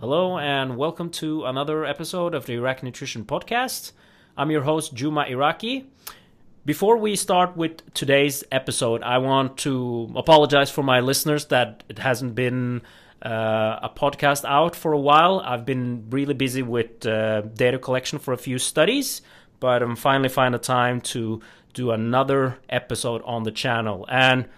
Hello, 0.00 0.38
and 0.38 0.78
welcome 0.78 1.10
to 1.10 1.44
another 1.44 1.84
episode 1.84 2.34
of 2.34 2.46
the 2.46 2.54
Iraki 2.54 2.86
Nutrition 2.86 3.26
Podcast. 3.26 3.92
I'm 4.38 4.50
your 4.50 4.62
host, 4.62 4.94
Juma 4.94 5.26
Iraki. 5.28 5.90
Before 6.64 6.96
we 6.96 7.14
start 7.16 7.56
with 7.56 7.92
today's 7.92 8.42
episode, 8.50 9.02
I 9.02 9.18
want 9.18 9.58
to 9.58 10.10
apologize 10.16 10.70
for 10.70 10.82
my 10.82 11.00
listeners 11.00 11.44
that 11.46 11.84
it 11.90 11.98
hasn't 11.98 12.34
been 12.34 12.80
uh, 13.22 13.80
a 13.82 13.90
podcast 13.94 14.44
out 14.46 14.74
for 14.74 14.92
a 14.92 14.98
while. 14.98 15.40
I've 15.40 15.66
been 15.66 16.06
really 16.08 16.34
busy 16.34 16.62
with 16.62 17.04
uh, 17.06 17.42
data 17.42 17.78
collection 17.78 18.18
for 18.18 18.32
a 18.32 18.38
few 18.38 18.58
studies, 18.58 19.20
but 19.60 19.82
I'm 19.82 19.96
finally 19.96 20.28
finding 20.28 20.58
the 20.58 20.64
time 20.64 21.00
to 21.02 21.40
do 21.72 21.92
another 21.92 22.58
episode 22.68 23.22
on 23.24 23.44
the 23.44 23.52
channel. 23.52 24.06
And 24.10 24.48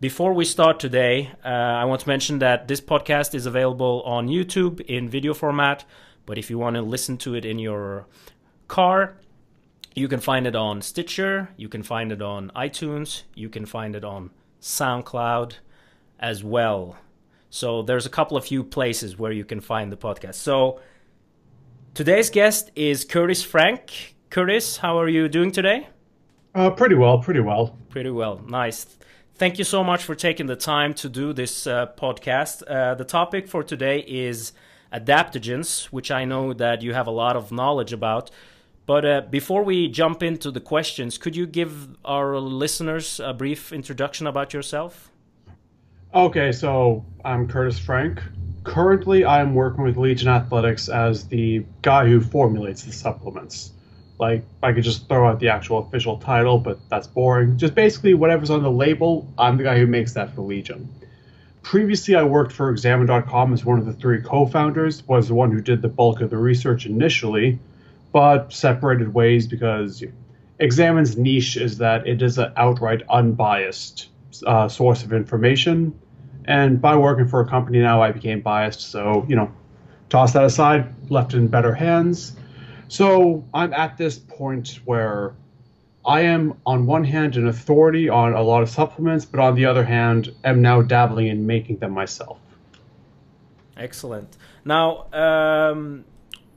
before 0.00 0.32
we 0.32 0.44
start 0.44 0.80
today, 0.80 1.30
uh, 1.44 1.48
I 1.48 1.84
want 1.84 2.00
to 2.02 2.08
mention 2.08 2.38
that 2.40 2.68
this 2.68 2.80
podcast 2.80 3.34
is 3.34 3.46
available 3.46 4.02
on 4.04 4.28
YouTube 4.28 4.80
in 4.82 5.08
video 5.08 5.34
format. 5.34 5.84
But 6.26 6.38
if 6.38 6.50
you 6.50 6.58
want 6.58 6.76
to 6.76 6.82
listen 6.82 7.16
to 7.18 7.34
it 7.34 7.44
in 7.44 7.58
your 7.58 8.06
car, 8.66 9.16
you 9.94 10.08
can 10.08 10.20
find 10.20 10.46
it 10.46 10.54
on 10.54 10.82
Stitcher, 10.82 11.48
you 11.56 11.68
can 11.68 11.82
find 11.82 12.12
it 12.12 12.22
on 12.22 12.52
iTunes, 12.54 13.22
you 13.34 13.48
can 13.48 13.66
find 13.66 13.96
it 13.96 14.04
on 14.04 14.30
SoundCloud 14.60 15.54
as 16.20 16.44
well. 16.44 16.96
So 17.50 17.82
there's 17.82 18.06
a 18.06 18.10
couple 18.10 18.36
of 18.36 18.44
few 18.44 18.62
places 18.62 19.18
where 19.18 19.32
you 19.32 19.44
can 19.44 19.60
find 19.60 19.90
the 19.90 19.96
podcast. 19.96 20.34
So 20.34 20.80
today's 21.94 22.30
guest 22.30 22.70
is 22.76 23.04
Kurtis 23.04 23.44
Frank. 23.44 24.14
Kurtis, 24.30 24.78
how 24.78 24.98
are 24.98 25.08
you 25.08 25.26
doing 25.26 25.50
today? 25.52 25.88
Uh, 26.54 26.68
pretty 26.68 26.94
well, 26.94 27.18
pretty 27.18 27.40
well. 27.40 27.78
Pretty 27.88 28.10
well. 28.10 28.42
Nice. 28.46 28.98
Thank 29.36 29.56
you 29.56 29.64
so 29.64 29.82
much 29.82 30.04
for 30.04 30.14
taking 30.14 30.46
the 30.46 30.56
time 30.56 30.92
to 30.94 31.08
do 31.08 31.32
this 31.32 31.66
uh, 31.66 31.86
podcast. 31.96 32.62
Uh, 32.68 32.94
the 32.94 33.04
topic 33.04 33.48
for 33.48 33.62
today 33.62 34.00
is 34.00 34.52
adaptogens, 34.92 35.86
which 35.86 36.10
I 36.10 36.26
know 36.26 36.52
that 36.52 36.82
you 36.82 36.92
have 36.92 37.06
a 37.06 37.10
lot 37.10 37.36
of 37.36 37.50
knowledge 37.50 37.94
about. 37.94 38.30
But 38.84 39.04
uh, 39.04 39.20
before 39.30 39.62
we 39.62 39.88
jump 39.88 40.22
into 40.22 40.50
the 40.50 40.60
questions, 40.60 41.16
could 41.16 41.34
you 41.34 41.46
give 41.46 41.96
our 42.04 42.38
listeners 42.38 43.20
a 43.20 43.32
brief 43.32 43.72
introduction 43.72 44.26
about 44.26 44.52
yourself? 44.52 45.10
Okay, 46.14 46.52
so 46.52 47.04
I'm 47.24 47.48
Kurtis 47.48 47.80
Frank. 47.80 48.22
Currently, 48.64 49.24
I'm 49.24 49.54
working 49.54 49.84
with 49.84 49.96
Legion 49.96 50.28
Athletics 50.28 50.90
as 50.90 51.28
the 51.28 51.64
guy 51.80 52.06
who 52.06 52.20
formulates 52.20 52.82
the 52.82 52.92
supplements. 52.92 53.72
Like, 54.18 54.44
I 54.62 54.72
could 54.72 54.82
just 54.82 55.08
throw 55.08 55.28
out 55.28 55.38
the 55.38 55.48
actual 55.48 55.78
official 55.78 56.18
title, 56.18 56.58
but 56.58 56.78
that's 56.88 57.06
boring. 57.06 57.56
Just 57.56 57.74
basically 57.74 58.14
whatever's 58.14 58.50
on 58.50 58.62
the 58.62 58.70
label, 58.70 59.28
I'm 59.38 59.56
the 59.56 59.62
guy 59.62 59.78
who 59.78 59.86
makes 59.86 60.12
that 60.14 60.34
for 60.34 60.42
Legion. 60.42 60.88
Previously, 61.62 62.16
I 62.16 62.22
worked 62.22 62.52
for 62.52 62.70
Examine.com 62.70 63.52
as 63.52 63.64
one 63.64 63.78
of 63.78 63.86
the 63.86 63.92
three 63.92 64.22
co-founders, 64.22 65.06
was 65.06 65.28
the 65.28 65.34
one 65.34 65.52
who 65.52 65.60
did 65.60 65.82
the 65.82 65.88
bulk 65.88 66.20
of 66.20 66.30
the 66.30 66.36
research 66.36 66.86
initially, 66.86 67.58
but 68.12 68.52
separated 68.52 69.12
ways 69.14 69.46
because 69.46 70.02
Examine's 70.58 71.16
niche 71.16 71.56
is 71.56 71.78
that 71.78 72.06
it 72.06 72.22
is 72.22 72.38
an 72.38 72.52
outright 72.56 73.02
unbiased 73.10 74.08
uh, 74.46 74.68
source 74.68 75.04
of 75.04 75.12
information. 75.12 75.98
And 76.46 76.80
by 76.80 76.96
working 76.96 77.28
for 77.28 77.40
a 77.40 77.46
company 77.46 77.80
now, 77.80 78.02
I 78.02 78.10
became 78.10 78.40
biased. 78.40 78.80
So, 78.80 79.26
you 79.28 79.36
know, 79.36 79.52
toss 80.08 80.32
that 80.32 80.44
aside, 80.44 80.86
left 81.10 81.34
in 81.34 81.48
better 81.48 81.74
hands. 81.74 82.32
So 82.88 83.44
I'm 83.52 83.72
at 83.74 83.96
this 83.96 84.18
point 84.18 84.80
where 84.84 85.34
I 86.06 86.22
am, 86.22 86.54
on 86.64 86.86
one 86.86 87.04
hand, 87.04 87.36
an 87.36 87.48
authority 87.48 88.08
on 88.08 88.32
a 88.32 88.42
lot 88.42 88.62
of 88.62 88.70
supplements, 88.70 89.26
but 89.26 89.40
on 89.40 89.54
the 89.54 89.66
other 89.66 89.84
hand, 89.84 90.34
am 90.42 90.62
now 90.62 90.80
dabbling 90.80 91.26
in 91.26 91.46
making 91.46 91.78
them 91.78 91.92
myself. 91.92 92.38
Excellent. 93.76 94.36
Now, 94.64 95.06
um, 95.12 96.04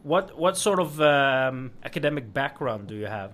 what 0.03 0.37
what 0.37 0.57
sort 0.57 0.79
of 0.79 0.99
um, 1.01 1.71
academic 1.83 2.33
background 2.33 2.87
do 2.87 2.95
you 2.95 3.05
have? 3.05 3.33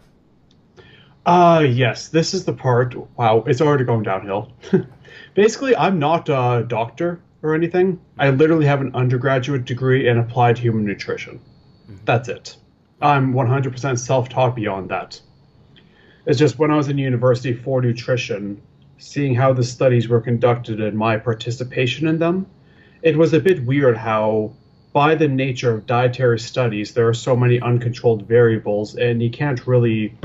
Uh, 1.26 1.64
yes, 1.68 2.08
this 2.08 2.34
is 2.34 2.46
the 2.46 2.54
part. 2.54 2.96
Wow, 3.18 3.44
it's 3.46 3.62
already 3.62 3.84
going 3.84 4.04
downhill. 4.04 4.52
Basically, 5.36 5.76
I'm 5.76 6.00
not 6.00 6.30
a 6.30 6.66
doctor 6.68 7.22
or 7.44 7.54
anything. 7.54 8.00
I 8.18 8.30
literally 8.30 8.66
have 8.66 8.82
an 8.82 8.96
undergraduate 8.96 9.66
degree 9.66 10.08
in 10.08 10.18
applied 10.18 10.58
human 10.58 10.86
nutrition. 10.86 11.40
Mm-hmm. 11.90 12.06
That's 12.06 12.30
it. 12.30 12.58
I'm 13.02 13.34
100% 13.34 14.00
self 14.00 14.30
taught 14.30 14.56
beyond 14.56 14.90
that. 14.90 15.22
It's 16.26 16.40
just 16.40 16.58
when 16.58 16.72
I 16.72 16.76
was 16.76 16.90
in 16.90 16.98
university 16.98 17.54
for 17.54 17.82
nutrition, 17.82 18.62
seeing 18.98 19.36
how 19.36 19.54
the 19.54 19.64
studies 19.64 20.08
were 20.08 20.20
conducted 20.20 20.82
and 20.82 20.98
my 20.98 21.18
participation 21.18 22.08
in 22.08 22.18
them, 22.18 22.48
it 23.04 23.16
was 23.16 23.34
a 23.34 23.40
bit 23.40 23.64
weird 23.66 23.96
how, 23.96 24.52
by 24.94 25.14
the 25.14 25.28
nature 25.28 25.72
of 25.72 25.86
dietary 25.86 26.40
studies, 26.40 26.94
there 26.94 27.08
are 27.08 27.14
so 27.14 27.36
many 27.36 27.62
uncontrolled 27.62 28.28
variables, 28.28 28.96
and 28.96 29.22
you 29.22 29.30
can't 29.30 29.68
really 29.68 30.18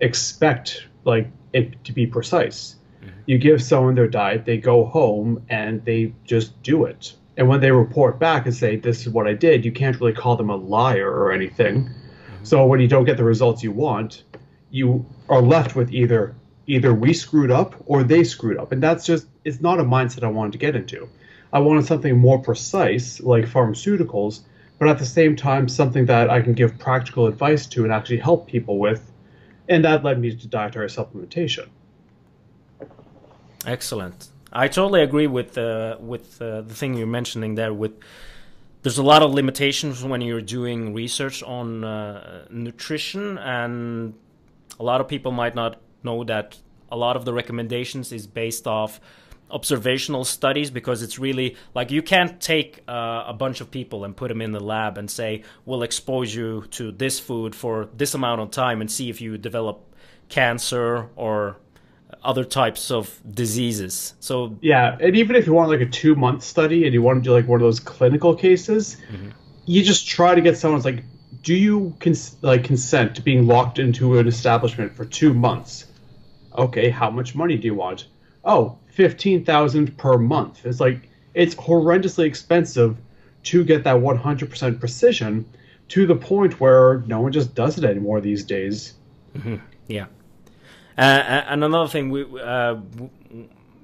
expect 0.00 0.86
like 1.04 1.28
it 1.52 1.84
to 1.84 1.92
be 1.92 2.06
precise. 2.06 2.76
Mm-hmm. 3.02 3.18
You 3.26 3.38
give 3.38 3.62
someone 3.62 3.94
their 3.94 4.08
diet, 4.08 4.46
they 4.46 4.56
go 4.56 4.86
home 4.86 5.44
and 5.50 5.84
they 5.84 6.14
just 6.24 6.60
do 6.62 6.84
it. 6.84 7.12
And 7.36 7.48
when 7.48 7.60
they 7.60 7.70
report 7.70 8.18
back 8.18 8.46
and 8.46 8.54
say, 8.54 8.76
This 8.76 9.02
is 9.02 9.10
what 9.10 9.26
I 9.26 9.34
did, 9.34 9.64
you 9.64 9.72
can't 9.72 10.00
really 10.00 10.14
call 10.14 10.36
them 10.36 10.48
a 10.48 10.56
liar 10.56 11.10
or 11.10 11.30
anything 11.30 11.90
so 12.44 12.66
when 12.66 12.80
you 12.80 12.88
don't 12.88 13.04
get 13.04 13.16
the 13.16 13.24
results 13.24 13.62
you 13.62 13.72
want, 13.72 14.22
you 14.70 15.06
are 15.28 15.42
left 15.42 15.74
with 15.74 15.92
either 15.92 16.34
either 16.66 16.94
we 16.94 17.12
screwed 17.12 17.50
up 17.50 17.74
or 17.86 18.02
they 18.02 18.24
screwed 18.24 18.58
up, 18.58 18.72
and 18.72 18.82
that's 18.82 19.04
just 19.04 19.26
it's 19.44 19.60
not 19.60 19.80
a 19.80 19.82
mindset 19.82 20.22
I 20.22 20.28
wanted 20.28 20.52
to 20.52 20.58
get 20.58 20.76
into. 20.76 21.08
I 21.52 21.58
wanted 21.58 21.86
something 21.86 22.18
more 22.18 22.38
precise, 22.38 23.20
like 23.20 23.44
pharmaceuticals, 23.44 24.40
but 24.78 24.88
at 24.88 24.98
the 24.98 25.06
same 25.06 25.36
time 25.36 25.68
something 25.68 26.06
that 26.06 26.30
I 26.30 26.42
can 26.42 26.52
give 26.52 26.78
practical 26.78 27.26
advice 27.26 27.66
to 27.68 27.84
and 27.84 27.92
actually 27.92 28.18
help 28.18 28.46
people 28.46 28.78
with, 28.78 29.10
and 29.68 29.84
that 29.84 30.04
led 30.04 30.20
me 30.20 30.34
to 30.34 30.46
dietary 30.46 30.88
supplementation. 30.88 31.68
Excellent. 33.66 34.28
I 34.52 34.68
totally 34.68 35.02
agree 35.02 35.26
with 35.26 35.56
uh, 35.56 35.96
with 35.98 36.40
uh, 36.40 36.60
the 36.60 36.74
thing 36.74 36.94
you're 36.94 37.06
mentioning 37.06 37.54
there 37.54 37.72
with 37.72 37.92
there's 38.84 38.98
a 38.98 39.02
lot 39.02 39.22
of 39.22 39.32
limitations 39.32 40.04
when 40.04 40.20
you're 40.20 40.42
doing 40.42 40.92
research 40.92 41.42
on 41.42 41.82
uh, 41.82 42.44
nutrition 42.50 43.38
and 43.38 44.12
a 44.78 44.82
lot 44.82 45.00
of 45.00 45.08
people 45.08 45.32
might 45.32 45.54
not 45.54 45.80
know 46.02 46.22
that 46.22 46.58
a 46.92 46.96
lot 46.96 47.16
of 47.16 47.24
the 47.24 47.32
recommendations 47.32 48.12
is 48.12 48.26
based 48.26 48.66
off 48.66 49.00
observational 49.50 50.22
studies 50.22 50.70
because 50.70 51.02
it's 51.02 51.18
really 51.18 51.56
like 51.74 51.90
you 51.90 52.02
can't 52.02 52.38
take 52.42 52.82
uh, 52.86 53.24
a 53.26 53.32
bunch 53.32 53.62
of 53.62 53.70
people 53.70 54.04
and 54.04 54.14
put 54.18 54.28
them 54.28 54.42
in 54.42 54.52
the 54.52 54.60
lab 54.60 54.98
and 54.98 55.10
say 55.10 55.42
we'll 55.64 55.82
expose 55.82 56.34
you 56.34 56.66
to 56.70 56.92
this 56.92 57.18
food 57.18 57.54
for 57.54 57.88
this 57.96 58.12
amount 58.12 58.42
of 58.42 58.50
time 58.50 58.82
and 58.82 58.90
see 58.90 59.08
if 59.08 59.18
you 59.18 59.38
develop 59.38 59.80
cancer 60.28 61.08
or 61.16 61.56
other 62.24 62.44
types 62.44 62.90
of 62.90 63.20
diseases. 63.30 64.14
So 64.20 64.56
yeah, 64.60 64.96
and 65.00 65.16
even 65.16 65.36
if 65.36 65.46
you 65.46 65.52
want 65.52 65.70
like 65.70 65.80
a 65.80 65.86
two 65.86 66.14
month 66.14 66.42
study 66.42 66.84
and 66.84 66.94
you 66.94 67.02
want 67.02 67.22
to 67.22 67.28
do 67.28 67.32
like 67.32 67.46
one 67.46 67.60
of 67.60 67.64
those 67.64 67.80
clinical 67.80 68.34
cases, 68.34 68.96
mm-hmm. 69.10 69.30
you 69.66 69.82
just 69.82 70.08
try 70.08 70.34
to 70.34 70.40
get 70.40 70.56
someone's 70.56 70.84
like, 70.84 71.04
do 71.42 71.54
you 71.54 71.94
cons- 72.00 72.36
like 72.42 72.64
consent 72.64 73.16
to 73.16 73.22
being 73.22 73.46
locked 73.46 73.78
into 73.78 74.18
an 74.18 74.26
establishment 74.26 74.94
for 74.94 75.04
two 75.04 75.34
months? 75.34 75.86
Okay, 76.56 76.88
how 76.88 77.10
much 77.10 77.34
money 77.34 77.56
do 77.56 77.66
you 77.66 77.74
want? 77.74 78.06
Oh, 78.44 78.78
fifteen 78.92 79.44
thousand 79.44 79.96
per 79.98 80.18
month. 80.18 80.64
It's 80.64 80.80
like 80.80 81.08
it's 81.34 81.54
horrendously 81.54 82.24
expensive 82.24 82.96
to 83.44 83.64
get 83.64 83.84
that 83.84 84.00
one 84.00 84.16
hundred 84.16 84.50
percent 84.50 84.80
precision 84.80 85.44
to 85.88 86.06
the 86.06 86.14
point 86.14 86.60
where 86.60 87.02
no 87.06 87.20
one 87.20 87.32
just 87.32 87.54
does 87.54 87.76
it 87.76 87.84
anymore 87.84 88.20
these 88.20 88.44
days. 88.44 88.94
Mm-hmm. 89.36 89.56
Yeah. 89.88 90.06
Uh, 90.96 91.00
and 91.00 91.64
another 91.64 91.88
thing, 91.88 92.10
we 92.10 92.24
uh, 92.40 92.76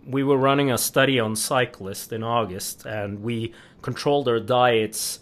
we 0.06 0.22
were 0.22 0.36
running 0.36 0.70
a 0.70 0.78
study 0.78 1.18
on 1.18 1.36
cyclists 1.36 2.12
in 2.12 2.22
August, 2.22 2.86
and 2.86 3.22
we 3.22 3.52
controlled 3.82 4.26
their 4.26 4.40
diets 4.40 5.20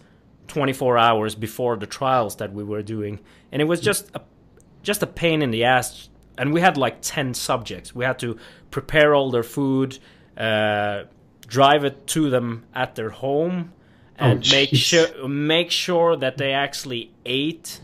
24 0.48 0.98
hours 0.98 1.34
before 1.34 1.76
the 1.76 1.86
trials 1.86 2.36
that 2.36 2.52
we 2.52 2.64
were 2.64 2.82
doing, 2.82 3.20
and 3.52 3.62
it 3.62 3.66
was 3.66 3.80
just 3.80 4.10
a 4.14 4.20
just 4.82 5.02
a 5.02 5.06
pain 5.06 5.42
in 5.42 5.50
the 5.50 5.64
ass. 5.64 6.08
And 6.36 6.52
we 6.52 6.60
had 6.60 6.76
like 6.76 6.98
10 7.02 7.34
subjects. 7.34 7.94
We 7.94 8.04
had 8.04 8.20
to 8.20 8.38
prepare 8.70 9.12
all 9.12 9.32
their 9.32 9.42
food, 9.42 9.98
uh, 10.36 11.02
drive 11.48 11.82
it 11.84 12.06
to 12.08 12.30
them 12.30 12.64
at 12.72 12.94
their 12.94 13.10
home, 13.10 13.72
and 14.16 14.44
oh, 14.46 14.50
make 14.50 14.74
sure 14.74 15.26
make 15.26 15.70
sure 15.70 16.16
that 16.16 16.36
they 16.36 16.52
actually 16.52 17.12
ate 17.26 17.80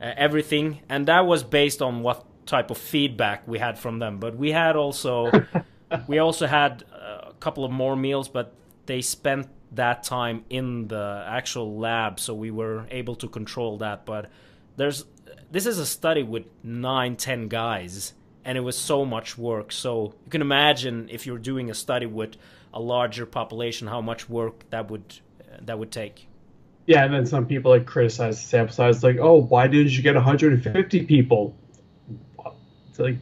uh, 0.00 0.12
everything. 0.16 0.80
And 0.88 1.06
that 1.06 1.26
was 1.26 1.42
based 1.42 1.82
on 1.82 2.02
what 2.02 2.24
type 2.48 2.70
of 2.70 2.78
feedback 2.78 3.46
we 3.46 3.58
had 3.58 3.78
from 3.78 4.00
them. 4.00 4.18
But 4.18 4.36
we 4.36 4.50
had 4.50 4.74
also 4.74 5.30
we 6.08 6.18
also 6.18 6.46
had 6.46 6.82
a 6.92 7.34
couple 7.38 7.64
of 7.64 7.70
more 7.70 7.94
meals, 7.94 8.28
but 8.28 8.54
they 8.86 9.02
spent 9.02 9.48
that 9.72 10.02
time 10.02 10.44
in 10.48 10.88
the 10.88 11.24
actual 11.28 11.78
lab, 11.78 12.18
so 12.18 12.34
we 12.34 12.50
were 12.50 12.86
able 12.90 13.14
to 13.16 13.28
control 13.28 13.78
that. 13.78 14.04
But 14.06 14.30
there's 14.76 15.04
this 15.50 15.66
is 15.66 15.78
a 15.78 15.86
study 15.86 16.22
with 16.22 16.46
nine, 16.64 17.16
ten 17.16 17.48
guys, 17.48 18.14
and 18.44 18.58
it 18.58 18.62
was 18.62 18.76
so 18.76 19.04
much 19.04 19.38
work. 19.38 19.70
So 19.70 20.14
you 20.24 20.30
can 20.30 20.42
imagine 20.42 21.08
if 21.10 21.26
you're 21.26 21.38
doing 21.38 21.70
a 21.70 21.74
study 21.74 22.06
with 22.06 22.36
a 22.72 22.80
larger 22.80 23.26
population, 23.26 23.86
how 23.88 24.00
much 24.00 24.28
work 24.28 24.68
that 24.70 24.90
would 24.90 25.20
that 25.60 25.78
would 25.78 25.92
take. 25.92 26.26
Yeah, 26.86 27.04
and 27.04 27.12
then 27.12 27.26
some 27.26 27.46
people 27.46 27.72
like 27.72 27.84
criticize 27.84 28.40
the 28.40 28.48
sample 28.48 28.74
size, 28.74 29.04
like, 29.04 29.18
"Oh, 29.20 29.42
why 29.42 29.66
didn't 29.66 29.94
you 29.94 30.02
get 30.02 30.14
150 30.14 31.04
people?" 31.04 31.54
It's 32.98 33.04
like, 33.04 33.16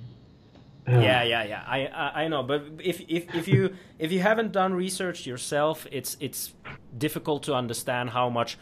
uh, 0.89 1.01
yeah, 1.01 1.23
yeah, 1.25 1.45
yeah. 1.45 1.65
I, 1.67 1.87
I, 1.87 2.23
I 2.25 2.29
know, 2.29 2.43
but 2.43 2.65
if, 2.83 3.01
if 3.09 3.35
if 3.35 3.49
you 3.49 3.75
if 3.99 4.13
you 4.13 4.21
haven't 4.21 4.53
done 4.53 4.73
research 4.73 5.27
yourself, 5.27 5.87
it's 5.91 6.17
it's 6.21 6.55
difficult 6.97 7.43
to 7.45 7.55
understand 7.55 8.11
how 8.11 8.31
much 8.31 8.57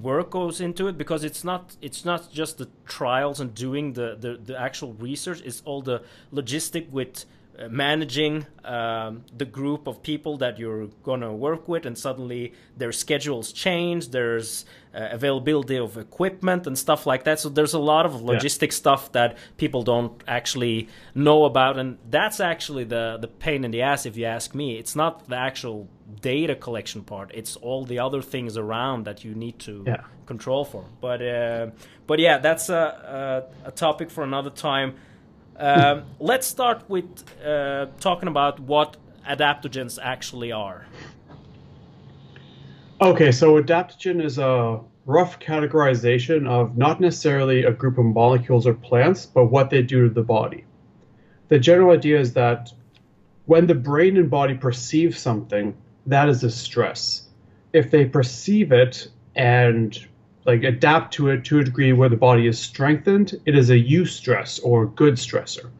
work 0.00 0.30
goes 0.30 0.60
into 0.60 0.86
it 0.86 0.96
because 0.96 1.24
it's 1.24 1.44
not 1.44 1.76
it's 1.80 2.04
not 2.04 2.30
just 2.32 2.58
the 2.58 2.68
trials 2.86 3.40
and 3.40 3.54
doing 3.54 3.94
the 3.94 4.16
the, 4.20 4.38
the 4.44 4.60
actual 4.60 4.92
research. 4.94 5.40
It's 5.44 5.62
all 5.64 5.82
the 5.82 6.02
logistic 6.32 6.90
with 6.90 7.24
managing 7.68 8.46
um, 8.64 9.24
the 9.36 9.44
group 9.44 9.86
of 9.86 10.02
people 10.02 10.38
that 10.38 10.58
you're 10.58 10.86
going 11.02 11.20
to 11.20 11.32
work 11.32 11.68
with 11.68 11.84
and 11.84 11.96
suddenly 11.98 12.52
their 12.76 12.92
schedules 12.92 13.52
change 13.52 14.08
there's 14.10 14.64
uh, 14.94 15.08
availability 15.10 15.76
of 15.76 15.96
equipment 15.96 16.66
and 16.66 16.78
stuff 16.78 17.06
like 17.06 17.24
that 17.24 17.38
so 17.38 17.48
there's 17.48 17.74
a 17.74 17.78
lot 17.78 18.06
of 18.06 18.12
logistic 18.12 18.68
yeah. 18.68 18.72
stuff 18.72 19.12
that 19.12 19.36
people 19.56 19.82
don't 19.82 20.22
actually 20.26 20.88
know 21.14 21.44
about 21.44 21.78
and 21.78 21.98
that's 22.10 22.40
actually 22.40 22.84
the 22.84 23.18
the 23.20 23.28
pain 23.28 23.64
in 23.64 23.70
the 23.70 23.82
ass 23.82 24.06
if 24.06 24.16
you 24.16 24.24
ask 24.24 24.54
me 24.54 24.78
it's 24.78 24.96
not 24.96 25.28
the 25.28 25.36
actual 25.36 25.88
data 26.20 26.54
collection 26.54 27.02
part 27.02 27.30
it's 27.34 27.56
all 27.56 27.84
the 27.84 27.98
other 27.98 28.22
things 28.22 28.56
around 28.56 29.04
that 29.04 29.24
you 29.24 29.34
need 29.34 29.58
to 29.58 29.84
yeah. 29.86 30.02
control 30.26 30.64
for 30.64 30.84
but 31.00 31.20
uh, 31.20 31.66
but 32.06 32.18
yeah 32.18 32.38
that's 32.38 32.68
a, 32.68 33.44
a, 33.64 33.68
a 33.68 33.70
topic 33.72 34.10
for 34.10 34.24
another 34.24 34.50
time 34.50 34.94
um, 35.56 36.04
let's 36.18 36.46
start 36.46 36.88
with 36.88 37.24
uh, 37.44 37.86
talking 38.00 38.28
about 38.28 38.60
what 38.60 38.96
adaptogens 39.28 39.98
actually 40.02 40.52
are. 40.52 40.86
Okay, 43.00 43.32
so 43.32 43.60
adaptogen 43.60 44.22
is 44.22 44.38
a 44.38 44.80
rough 45.06 45.40
categorization 45.40 46.48
of 46.48 46.76
not 46.76 47.00
necessarily 47.00 47.64
a 47.64 47.72
group 47.72 47.98
of 47.98 48.04
molecules 48.04 48.66
or 48.66 48.74
plants, 48.74 49.26
but 49.26 49.46
what 49.46 49.70
they 49.70 49.82
do 49.82 50.08
to 50.08 50.14
the 50.14 50.22
body. 50.22 50.64
The 51.48 51.58
general 51.58 51.92
idea 51.92 52.20
is 52.20 52.32
that 52.34 52.72
when 53.46 53.66
the 53.66 53.74
brain 53.74 54.16
and 54.16 54.30
body 54.30 54.54
perceive 54.54 55.18
something, 55.18 55.76
that 56.06 56.28
is 56.28 56.44
a 56.44 56.50
stress. 56.50 57.28
If 57.72 57.90
they 57.90 58.04
perceive 58.04 58.72
it 58.72 59.08
and 59.34 59.98
like 60.44 60.64
adapt 60.64 61.14
to 61.14 61.28
it 61.28 61.44
to 61.44 61.60
a 61.60 61.64
degree 61.64 61.92
where 61.92 62.08
the 62.08 62.16
body 62.16 62.46
is 62.46 62.58
strengthened, 62.58 63.40
it 63.46 63.56
is 63.56 63.70
a 63.70 63.78
eustress 63.78 64.60
or 64.64 64.86
good 64.86 65.14
stressor. 65.14 65.70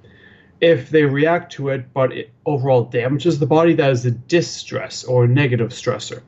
If 0.61 0.91
they 0.91 1.05
react 1.05 1.53
to 1.53 1.71
it 1.71 1.93
but 1.93 2.13
it 2.13 2.31
overall 2.47 2.85
damages 2.85 3.39
the 3.39 3.47
body, 3.47 3.75
that 3.75 3.91
is 3.91 4.07
a 4.07 4.13
distress 4.13 5.03
or 5.03 5.27
negative 5.27 5.71
stressor. 5.71 6.23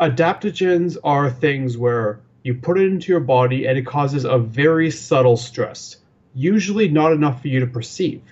Adaptogens 0.00 0.96
are 1.04 1.30
things 1.30 1.76
where 1.76 2.20
you 2.42 2.54
put 2.54 2.78
it 2.78 2.86
into 2.86 3.12
your 3.12 3.20
body 3.20 3.66
and 3.66 3.76
it 3.76 3.86
causes 3.86 4.24
a 4.24 4.38
very 4.38 4.90
subtle 4.90 5.36
stress, 5.36 5.96
usually 6.34 6.88
not 6.88 7.12
enough 7.12 7.42
for 7.42 7.48
you 7.48 7.60
to 7.60 7.66
perceive. 7.66 8.22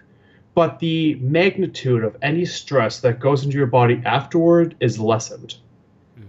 But 0.55 0.79
the 0.79 1.17
magnitude 1.17 2.05
of 2.05 2.17
any 2.23 2.45
stress 2.45 3.01
that 3.01 3.19
goes 3.19 3.45
into 3.45 3.59
your 3.59 3.67
body 3.67 4.01
afterward 4.05 4.77
is 4.79 4.99
lessened. 4.99 5.57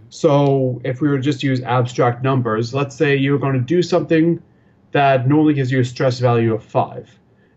So 0.09 0.81
if 0.83 1.01
we 1.01 1.09
were 1.09 1.17
to 1.17 1.23
just 1.23 1.43
use 1.43 1.61
abstract 1.61 2.23
numbers, 2.23 2.73
let's 2.73 2.95
say 2.95 3.15
you're 3.15 3.39
going 3.39 3.53
to 3.53 3.59
do 3.59 3.81
something 3.81 4.41
that 4.91 5.27
normally 5.27 5.53
gives 5.53 5.71
you 5.71 5.79
a 5.79 5.85
stress 5.85 6.19
value 6.19 6.53
of 6.53 6.63
five. 6.63 7.09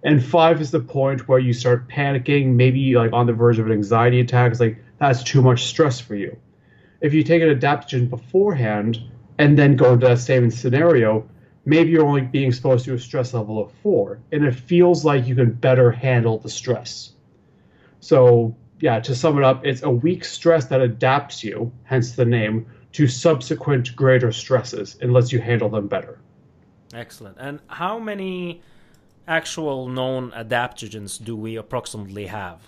And 0.02 0.24
five 0.24 0.60
is 0.60 0.70
the 0.70 0.80
point 0.80 1.28
where 1.28 1.38
you 1.38 1.52
start 1.52 1.88
panicking, 1.88 2.54
maybe 2.54 2.94
like 2.94 3.12
on 3.12 3.26
the 3.26 3.32
verge 3.32 3.58
of 3.58 3.66
an 3.66 3.72
anxiety 3.72 4.20
attack. 4.20 4.52
It's 4.52 4.60
like 4.60 4.78
that's 4.98 5.22
too 5.22 5.42
much 5.42 5.64
stress 5.66 6.00
for 6.00 6.14
you. 6.14 6.36
If 7.00 7.14
you 7.14 7.22
take 7.22 7.42
an 7.42 7.48
adaptogen 7.48 8.08
beforehand 8.10 8.98
and 9.38 9.56
then 9.56 9.76
go 9.76 9.92
into 9.92 10.06
that 10.06 10.18
same 10.18 10.50
scenario, 10.50 11.28
maybe 11.64 11.90
you're 11.90 12.06
only 12.06 12.22
being 12.22 12.48
exposed 12.48 12.84
to 12.86 12.94
a 12.94 12.98
stress 12.98 13.34
level 13.34 13.62
of 13.62 13.70
four, 13.82 14.20
and 14.32 14.44
it 14.44 14.54
feels 14.54 15.04
like 15.04 15.26
you 15.26 15.34
can 15.34 15.52
better 15.52 15.90
handle 15.90 16.38
the 16.38 16.48
stress. 16.48 17.12
So 18.00 18.56
yeah, 18.80 19.00
to 19.00 19.14
sum 19.14 19.38
it 19.38 19.44
up, 19.44 19.64
it's 19.66 19.82
a 19.82 19.90
weak 19.90 20.24
stress 20.24 20.66
that 20.66 20.80
adapts 20.80 21.42
you, 21.42 21.72
hence 21.84 22.12
the 22.12 22.24
name, 22.24 22.66
to 22.92 23.06
subsequent 23.06 23.94
greater 23.96 24.32
stresses 24.32 24.96
and 25.00 25.12
lets 25.12 25.32
you 25.32 25.40
handle 25.40 25.68
them 25.68 25.88
better. 25.88 26.18
Excellent. 26.94 27.36
And 27.38 27.60
how 27.66 27.98
many 27.98 28.62
actual 29.26 29.88
known 29.88 30.30
adaptogens 30.30 31.22
do 31.22 31.36
we 31.36 31.56
approximately 31.56 32.26
have? 32.26 32.66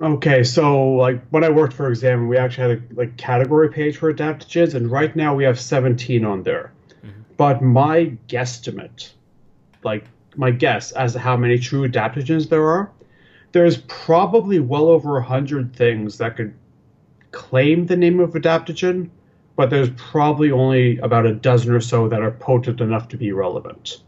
Okay, 0.00 0.42
so 0.44 0.90
like 0.90 1.24
when 1.28 1.44
I 1.44 1.50
worked 1.50 1.72
for 1.72 1.88
Examine, 1.88 2.28
we 2.28 2.36
actually 2.36 2.68
had 2.68 2.78
a 2.78 2.94
like 2.94 3.16
category 3.16 3.70
page 3.70 3.96
for 3.96 4.12
adaptogens, 4.12 4.74
and 4.74 4.90
right 4.90 5.14
now 5.14 5.34
we 5.34 5.44
have 5.44 5.58
17 5.58 6.24
on 6.24 6.42
there. 6.42 6.72
Mm-hmm. 7.04 7.22
But 7.36 7.62
my 7.62 8.16
guesstimate, 8.28 9.10
like 9.82 10.04
my 10.36 10.50
guess 10.50 10.92
as 10.92 11.12
to 11.12 11.20
how 11.20 11.36
many 11.36 11.58
true 11.58 11.88
adaptogens 11.88 12.48
there 12.48 12.66
are, 12.68 12.90
there's 13.54 13.76
probably 13.86 14.58
well 14.58 14.88
over 14.88 15.16
a 15.16 15.22
hundred 15.22 15.76
things 15.76 16.18
that 16.18 16.36
could 16.36 16.52
claim 17.30 17.86
the 17.86 17.96
name 17.96 18.18
of 18.18 18.32
adaptogen, 18.32 19.08
but 19.54 19.70
there's 19.70 19.90
probably 19.90 20.50
only 20.50 20.98
about 20.98 21.24
a 21.24 21.32
dozen 21.32 21.72
or 21.72 21.80
so 21.80 22.08
that 22.08 22.20
are 22.20 22.32
potent 22.32 22.80
enough 22.80 23.06
to 23.06 23.16
be 23.16 23.30
relevant. 23.30 24.02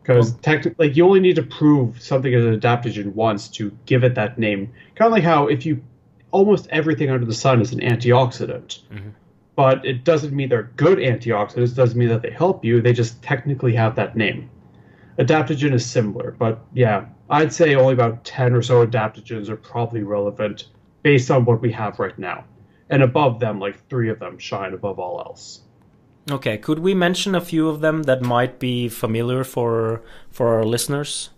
Because 0.00 0.30
well, 0.30 0.40
technically, 0.42 0.86
like, 0.86 0.96
you 0.96 1.04
only 1.04 1.18
need 1.18 1.34
to 1.36 1.42
prove 1.42 2.00
something 2.00 2.32
is 2.32 2.44
an 2.44 2.58
adaptogen 2.58 3.14
once 3.14 3.48
to 3.48 3.76
give 3.84 4.04
it 4.04 4.14
that 4.14 4.38
name. 4.38 4.72
Kind 4.94 5.08
of 5.08 5.12
like 5.12 5.24
how 5.24 5.48
if 5.48 5.66
you 5.66 5.82
almost 6.30 6.68
everything 6.70 7.10
under 7.10 7.26
the 7.26 7.34
sun 7.34 7.60
is 7.60 7.72
an 7.72 7.80
antioxidant, 7.80 8.80
mm-hmm. 8.92 9.08
but 9.56 9.84
it 9.84 10.04
doesn't 10.04 10.32
mean 10.32 10.50
they're 10.50 10.70
good 10.76 10.98
antioxidants. 10.98 11.72
It 11.72 11.74
Doesn't 11.74 11.98
mean 11.98 12.10
that 12.10 12.22
they 12.22 12.30
help 12.30 12.64
you. 12.64 12.80
They 12.80 12.92
just 12.92 13.20
technically 13.24 13.74
have 13.74 13.96
that 13.96 14.16
name. 14.16 14.50
Adaptogen 15.18 15.72
is 15.72 15.84
similar, 15.84 16.30
but 16.38 16.60
yeah, 16.72 17.06
I'd 17.30 17.52
say 17.52 17.74
only 17.74 17.94
about 17.94 18.24
10 18.24 18.54
or 18.54 18.62
so 18.62 18.86
adaptogens 18.86 19.48
are 19.48 19.56
probably 19.56 20.02
relevant 20.02 20.68
based 21.02 21.30
on 21.30 21.44
what 21.44 21.60
we 21.60 21.70
have 21.72 21.98
right 21.98 22.18
now. 22.18 22.44
And 22.90 23.02
above 23.02 23.38
them, 23.38 23.60
like 23.60 23.86
three 23.88 24.08
of 24.08 24.18
them 24.18 24.38
shine 24.38 24.72
above 24.72 24.98
all 24.98 25.20
else. 25.20 25.60
Okay, 26.30 26.58
could 26.58 26.78
we 26.78 26.94
mention 26.94 27.34
a 27.34 27.40
few 27.40 27.68
of 27.68 27.80
them 27.80 28.02
that 28.04 28.22
might 28.22 28.58
be 28.58 28.88
familiar 28.88 29.44
for 29.44 30.02
for 30.30 30.48
our 30.48 30.64
listeners? 30.64 31.30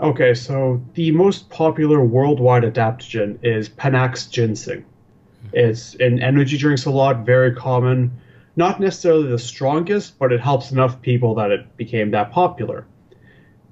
Okay, 0.00 0.34
so 0.34 0.80
the 0.94 1.10
most 1.10 1.50
popular 1.50 2.02
worldwide 2.02 2.62
adaptogen 2.62 3.38
is 3.42 3.68
Panax 3.68 4.30
ginseng. 4.30 4.84
It's 5.52 5.94
in 5.94 6.22
energy 6.22 6.56
drinks 6.56 6.86
a 6.86 6.90
lot, 6.90 7.26
very 7.26 7.54
common. 7.54 8.10
Not 8.56 8.80
necessarily 8.80 9.28
the 9.28 9.38
strongest, 9.38 10.18
but 10.18 10.32
it 10.32 10.40
helps 10.40 10.70
enough 10.70 11.00
people 11.02 11.34
that 11.34 11.50
it 11.50 11.76
became 11.76 12.10
that 12.12 12.30
popular. 12.30 12.86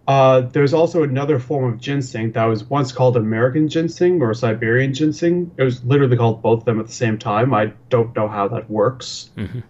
Uh, 0.09 0.41
there's 0.41 0.73
also 0.73 1.03
another 1.03 1.39
form 1.39 1.71
of 1.71 1.79
ginseng 1.79 2.33
that 2.33 2.47
was 2.47 2.65
once 2.65 2.93
called 2.93 3.15
American 3.19 3.69
ginseng 3.69 4.23
or 4.23 4.33
Siberian 4.33 4.95
ginseng. 4.95 5.51
It 5.59 5.63
was 5.63 5.85
literally 5.85 6.17
called 6.17 6.41
both 6.41 6.61
of 6.61 6.65
them 6.65 6.81
at 6.81 6.87
the 6.87 6.93
same 6.95 7.19
time. 7.19 7.53
I 7.53 7.75
don't 7.91 8.17
know 8.17 8.27
how 8.27 8.49
that 8.49 8.71
works. 8.71 9.31
Mm-hmm. 9.37 9.61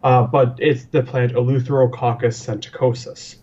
Uh, 0.00 0.28
but 0.28 0.54
it's 0.60 0.84
the 0.84 1.02
plant 1.02 1.32
Eleutherococcus 1.32 2.38
senticosus. 2.38 3.38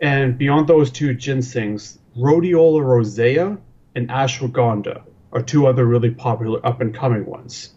And 0.00 0.38
beyond 0.38 0.68
those 0.68 0.90
two 0.90 1.14
ginsengs, 1.14 1.98
Rhodiola 2.16 2.82
rosea 2.82 3.58
and 3.94 4.08
ashwagandha 4.08 5.02
are 5.32 5.42
two 5.42 5.66
other 5.66 5.84
really 5.84 6.12
popular 6.12 6.64
up 6.64 6.80
and 6.80 6.94
coming 6.94 7.26
ones. 7.26 7.74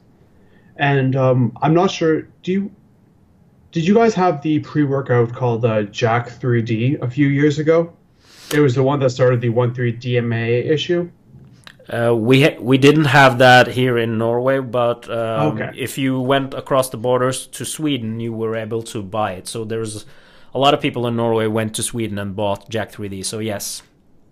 And 0.78 1.14
um, 1.18 1.58
I'm 1.62 1.74
not 1.74 1.92
sure. 1.92 2.22
Do 2.42 2.54
you 2.54 2.72
did 3.72 3.86
you 3.86 3.94
guys 3.94 4.14
have 4.16 4.42
the 4.42 4.60
pre-workout 4.60 5.34
called 5.34 5.64
uh, 5.64 5.84
Jack 5.84 6.30
3D 6.30 7.02
a 7.02 7.10
few 7.10 7.28
years 7.28 7.60
ago? 7.60 7.94
It 8.52 8.60
was 8.60 8.74
the 8.74 8.84
one 8.84 9.00
that 9.00 9.12
started 9.12 9.42
the 9.42 9.50
1,3 9.50 10.02
DMA 10.02 10.66
issue. 10.66 11.10
Uh, 11.88 12.16
we 12.16 12.44
ha- 12.44 12.58
we 12.60 12.78
didn't 12.78 13.06
have 13.06 13.40
that 13.40 13.68
here 13.68 13.98
in 13.98 14.18
Norway, 14.18 14.60
but 14.60 15.10
um, 15.10 15.60
okay. 15.60 15.72
if 15.76 15.98
you 15.98 16.20
went 16.20 16.54
across 16.54 16.90
the 16.90 16.98
borders 16.98 17.48
to 17.48 17.66
Sweden, 17.66 18.20
you 18.20 18.32
were 18.32 18.56
able 18.56 18.84
to 18.84 19.02
buy 19.02 19.34
it. 19.34 19.48
So 19.48 19.66
there's 19.66 20.06
a 20.54 20.60
lot 20.60 20.74
of 20.74 20.82
people 20.82 21.08
in 21.08 21.16
Norway 21.16 21.48
went 21.48 21.76
to 21.76 21.84
Sweden 21.84 22.20
and 22.20 22.36
bought 22.36 22.70
Jack 22.70 22.92
3D. 22.92 23.26
So 23.26 23.40
yes. 23.40 23.82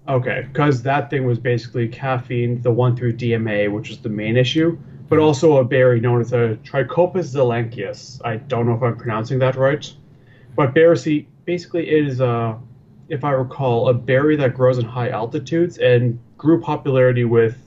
Okay, 0.07 0.47
because 0.51 0.83
that 0.83 1.09
thing 1.09 1.25
was 1.25 1.37
basically 1.37 1.87
caffeine, 1.87 2.61
the 2.61 2.71
1,3 2.71 3.17
DMA, 3.17 3.71
which 3.71 3.89
was 3.89 3.99
the 3.99 4.09
main 4.09 4.37
issue, 4.37 4.77
but 5.09 5.19
also 5.19 5.57
a 5.57 5.63
berry 5.63 5.99
known 5.99 6.21
as 6.21 6.33
a 6.33 6.57
Trichopus 6.63 7.33
zelenchius. 7.33 8.21
I 8.25 8.37
don't 8.37 8.65
know 8.65 8.73
if 8.73 8.83
I'm 8.83 8.97
pronouncing 8.97 9.39
that 9.39 9.55
right, 9.55 9.91
but 10.55 10.73
berry 10.73 11.27
basically 11.45 11.89
it 11.89 12.07
is 12.07 12.19
a, 12.19 12.59
if 13.09 13.23
I 13.23 13.31
recall, 13.31 13.89
a 13.89 13.93
berry 13.93 14.35
that 14.35 14.53
grows 14.53 14.77
in 14.77 14.85
high 14.85 15.09
altitudes 15.09 15.77
and 15.77 16.19
grew 16.37 16.61
popularity 16.61 17.23
with 17.23 17.57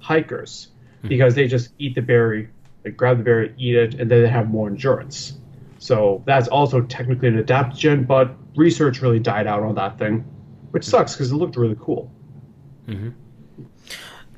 hikers 0.00 0.68
hmm. 1.02 1.08
because 1.08 1.34
they 1.34 1.46
just 1.46 1.70
eat 1.78 1.94
the 1.94 2.02
berry, 2.02 2.48
they 2.82 2.90
grab 2.90 3.18
the 3.18 3.24
berry, 3.24 3.54
eat 3.58 3.76
it, 3.76 3.94
and 3.94 4.10
then 4.10 4.22
they 4.22 4.28
have 4.28 4.50
more 4.50 4.68
endurance. 4.68 5.34
So 5.78 6.22
that's 6.26 6.48
also 6.48 6.82
technically 6.82 7.28
an 7.28 7.42
adaptogen, 7.42 8.06
but 8.06 8.34
research 8.56 9.02
really 9.02 9.18
died 9.18 9.46
out 9.46 9.62
on 9.62 9.74
that 9.76 9.98
thing, 9.98 10.24
which 10.70 10.84
sucks 10.84 11.14
because 11.14 11.30
it 11.32 11.36
looked 11.36 11.56
really 11.56 11.76
cool. 11.80 12.10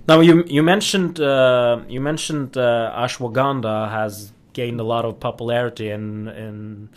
Now 0.06 0.20
you 0.20 0.44
you 0.46 0.62
mentioned 0.62 1.18
uh, 1.20 1.80
you 1.88 2.00
mentioned 2.00 2.56
uh, 2.56 2.92
ashwagandha 2.94 3.90
has 3.90 4.32
gained 4.52 4.78
a 4.80 4.84
lot 4.84 5.04
of 5.04 5.18
popularity 5.18 5.90
in 5.90 6.28
in 6.28 6.88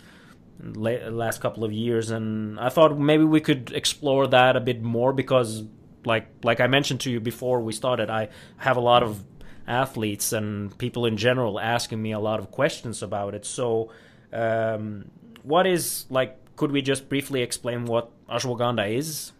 la- 0.74 1.08
last 1.08 1.40
couple 1.40 1.64
of 1.64 1.72
years, 1.72 2.10
and 2.10 2.60
I 2.60 2.68
thought 2.68 2.98
maybe 2.98 3.24
we 3.24 3.40
could 3.40 3.72
explore 3.74 4.26
that 4.26 4.56
a 4.56 4.60
bit 4.60 4.82
more 4.82 5.12
because, 5.12 5.64
like 6.04 6.26
like 6.44 6.60
I 6.60 6.66
mentioned 6.66 7.00
to 7.00 7.10
you 7.10 7.20
before 7.20 7.60
we 7.60 7.72
started, 7.72 8.10
I 8.10 8.28
have 8.58 8.76
a 8.76 8.80
lot 8.80 9.02
of 9.02 9.24
athletes 9.66 10.32
and 10.32 10.76
people 10.78 11.06
in 11.06 11.16
general 11.16 11.58
asking 11.60 12.02
me 12.02 12.12
a 12.12 12.18
lot 12.18 12.40
of 12.40 12.50
questions 12.50 13.02
about 13.02 13.34
it. 13.34 13.46
So, 13.46 13.90
um, 14.34 15.10
what 15.42 15.66
is 15.66 16.04
like? 16.10 16.36
Could 16.56 16.72
we 16.72 16.82
just 16.82 17.08
briefly 17.08 17.40
explain 17.40 17.86
what 17.86 18.10
ashwagandha 18.28 18.90
is? 18.92 19.32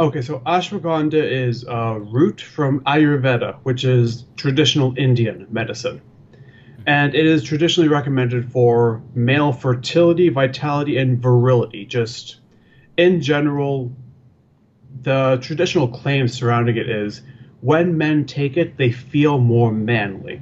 Okay, 0.00 0.22
so 0.22 0.38
ashwagandha 0.46 1.22
is 1.22 1.66
a 1.68 2.00
root 2.00 2.40
from 2.40 2.80
Ayurveda, 2.84 3.56
which 3.64 3.84
is 3.84 4.24
traditional 4.34 4.94
Indian 4.96 5.46
medicine. 5.50 6.00
And 6.86 7.14
it 7.14 7.26
is 7.26 7.44
traditionally 7.44 7.90
recommended 7.90 8.50
for 8.50 9.02
male 9.14 9.52
fertility, 9.52 10.30
vitality, 10.30 10.96
and 10.96 11.18
virility. 11.18 11.84
Just 11.84 12.40
in 12.96 13.20
general, 13.20 13.92
the 15.02 15.38
traditional 15.42 15.86
claim 15.86 16.28
surrounding 16.28 16.78
it 16.78 16.88
is 16.88 17.20
when 17.60 17.98
men 17.98 18.24
take 18.24 18.56
it, 18.56 18.78
they 18.78 18.90
feel 18.90 19.38
more 19.38 19.70
manly. 19.70 20.40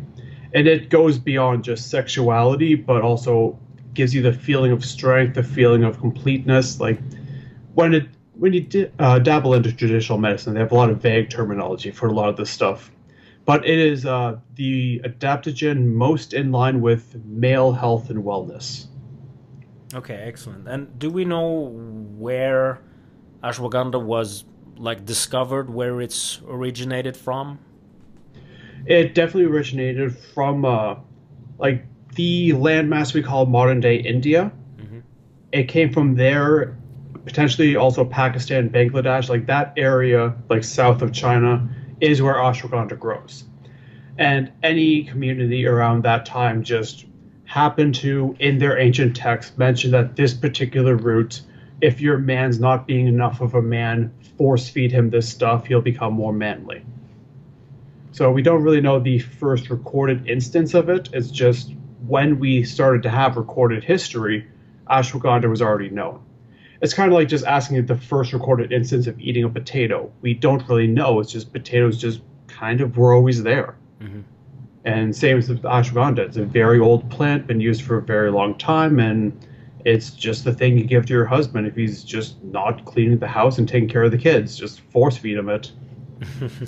And 0.54 0.68
it 0.68 0.88
goes 0.88 1.18
beyond 1.18 1.64
just 1.64 1.90
sexuality, 1.90 2.76
but 2.76 3.02
also 3.02 3.58
gives 3.92 4.14
you 4.14 4.22
the 4.22 4.32
feeling 4.32 4.70
of 4.70 4.84
strength, 4.84 5.34
the 5.34 5.42
feeling 5.42 5.82
of 5.82 5.98
completeness. 5.98 6.78
Like 6.78 7.00
when 7.74 7.92
it 7.92 8.06
when 8.38 8.52
you 8.52 8.60
di- 8.60 8.90
uh, 8.98 9.18
dabble 9.18 9.54
into 9.54 9.72
traditional 9.72 10.18
medicine, 10.18 10.54
they 10.54 10.60
have 10.60 10.72
a 10.72 10.74
lot 10.74 10.90
of 10.90 11.02
vague 11.02 11.28
terminology 11.28 11.90
for 11.90 12.06
a 12.06 12.12
lot 12.12 12.28
of 12.28 12.36
this 12.36 12.50
stuff. 12.50 12.90
But 13.44 13.66
it 13.66 13.78
is 13.78 14.06
uh, 14.06 14.38
the 14.54 15.00
adaptogen 15.00 15.86
most 15.94 16.34
in 16.34 16.52
line 16.52 16.80
with 16.80 17.16
male 17.24 17.72
health 17.72 18.10
and 18.10 18.22
wellness. 18.22 18.86
Okay, 19.94 20.14
excellent. 20.14 20.68
And 20.68 20.98
do 20.98 21.10
we 21.10 21.24
know 21.24 21.72
where 22.16 22.80
ashwagandha 23.42 24.02
was 24.02 24.44
like 24.76 25.04
discovered, 25.04 25.70
where 25.70 26.00
it's 26.00 26.40
originated 26.46 27.16
from? 27.16 27.58
It 28.86 29.14
definitely 29.14 29.50
originated 29.50 30.16
from 30.34 30.64
uh, 30.64 30.96
like 31.58 31.84
the 32.14 32.50
landmass 32.50 33.14
we 33.14 33.22
call 33.22 33.46
modern 33.46 33.80
day 33.80 33.96
India. 33.96 34.52
It 35.50 35.64
came 35.64 35.90
from 35.90 36.14
there, 36.14 36.77
potentially 37.28 37.76
also 37.76 38.04
Pakistan, 38.04 38.70
Bangladesh, 38.70 39.28
like 39.28 39.46
that 39.46 39.74
area, 39.76 40.34
like 40.48 40.64
south 40.64 41.02
of 41.02 41.12
China, 41.12 41.68
is 42.00 42.22
where 42.22 42.36
ashwagandha 42.36 42.98
grows. 42.98 43.44
And 44.16 44.50
any 44.62 45.04
community 45.04 45.66
around 45.66 46.04
that 46.04 46.24
time 46.24 46.64
just 46.64 47.04
happened 47.44 47.94
to, 47.96 48.34
in 48.40 48.58
their 48.58 48.78
ancient 48.78 49.14
texts, 49.14 49.56
mention 49.58 49.90
that 49.90 50.16
this 50.16 50.32
particular 50.32 50.96
root, 50.96 51.42
if 51.82 52.00
your 52.00 52.16
man's 52.18 52.58
not 52.58 52.86
being 52.86 53.06
enough 53.06 53.40
of 53.42 53.54
a 53.54 53.62
man, 53.62 54.10
force 54.38 54.68
feed 54.68 54.90
him 54.90 55.10
this 55.10 55.28
stuff, 55.28 55.66
he'll 55.66 55.82
become 55.82 56.14
more 56.14 56.32
manly. 56.32 56.82
So 58.12 58.32
we 58.32 58.42
don't 58.42 58.62
really 58.62 58.80
know 58.80 58.98
the 58.98 59.18
first 59.18 59.68
recorded 59.68 60.26
instance 60.28 60.72
of 60.72 60.88
it. 60.88 61.10
It's 61.12 61.30
just 61.30 61.74
when 62.06 62.38
we 62.38 62.64
started 62.64 63.02
to 63.02 63.10
have 63.10 63.36
recorded 63.36 63.84
history, 63.84 64.46
ashwagandha 64.90 65.48
was 65.48 65.60
already 65.60 65.90
known. 65.90 66.24
It's 66.80 66.94
kind 66.94 67.10
of 67.10 67.14
like 67.14 67.28
just 67.28 67.44
asking 67.44 67.86
the 67.86 67.96
first 67.96 68.32
recorded 68.32 68.72
instance 68.72 69.06
of 69.06 69.18
eating 69.18 69.44
a 69.44 69.48
potato. 69.48 70.12
We 70.20 70.34
don't 70.34 70.66
really 70.68 70.86
know. 70.86 71.20
It's 71.20 71.32
just 71.32 71.52
potatoes 71.52 71.98
just 71.98 72.20
kind 72.46 72.80
of 72.80 72.96
were 72.96 73.14
always 73.14 73.42
there. 73.42 73.76
And 74.84 75.14
same 75.14 75.36
with 75.36 75.62
ashwagandha. 75.62 76.18
It's 76.20 76.36
a 76.36 76.44
very 76.44 76.78
old 76.78 77.10
plant, 77.10 77.46
been 77.46 77.60
used 77.60 77.82
for 77.82 77.98
a 77.98 78.02
very 78.02 78.30
long 78.30 78.56
time, 78.56 79.00
and 79.00 79.32
it's 79.84 80.10
just 80.10 80.44
the 80.44 80.54
thing 80.54 80.78
you 80.78 80.84
give 80.84 81.06
to 81.06 81.12
your 81.12 81.24
husband 81.26 81.66
if 81.66 81.74
he's 81.74 82.04
just 82.04 82.42
not 82.44 82.84
cleaning 82.84 83.18
the 83.18 83.28
house 83.28 83.58
and 83.58 83.68
taking 83.68 83.88
care 83.88 84.04
of 84.04 84.12
the 84.12 84.18
kids. 84.18 84.56
Just 84.56 84.80
force 84.80 85.16
feed 85.16 85.36
him 85.36 85.48
it. 85.48 85.72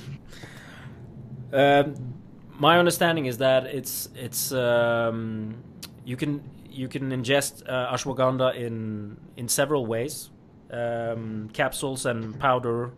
Um, 1.52 2.14
my 2.58 2.78
understanding 2.78 3.26
is 3.26 3.38
that 3.38 3.66
it's 3.66 4.08
it's 4.14 4.52
um, 4.52 5.56
you 6.04 6.16
can 6.16 6.40
you 6.70 6.88
can 6.88 7.10
ingest 7.10 7.68
uh, 7.68 7.92
ashwagandha 7.94 8.54
in 8.56 9.16
in 9.36 9.48
several 9.48 9.86
ways. 9.86 10.30
Um, 10.72 11.50
capsules 11.52 12.06
and 12.06 12.38
powder 12.38 12.92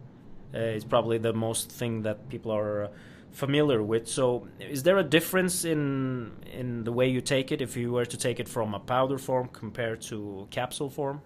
uh, 0.54 0.58
is 0.58 0.84
probably 0.84 1.16
the 1.16 1.32
most 1.32 1.72
thing 1.72 2.02
that 2.02 2.28
people 2.28 2.52
are 2.52 2.84
uh, 2.84 2.88
familiar 3.30 3.82
with. 3.82 4.06
So, 4.06 4.46
is 4.60 4.82
there 4.82 4.98
a 4.98 5.02
difference 5.02 5.64
in 5.64 6.32
in 6.52 6.84
the 6.84 6.92
way 6.92 7.08
you 7.08 7.20
take 7.20 7.50
it 7.50 7.62
if 7.62 7.76
you 7.76 7.92
were 7.92 8.04
to 8.04 8.16
take 8.16 8.40
it 8.40 8.48
from 8.48 8.74
a 8.74 8.78
powder 8.78 9.18
form 9.18 9.48
compared 9.48 10.02
to 10.02 10.46
capsule 10.50 10.90
form? 10.90 11.22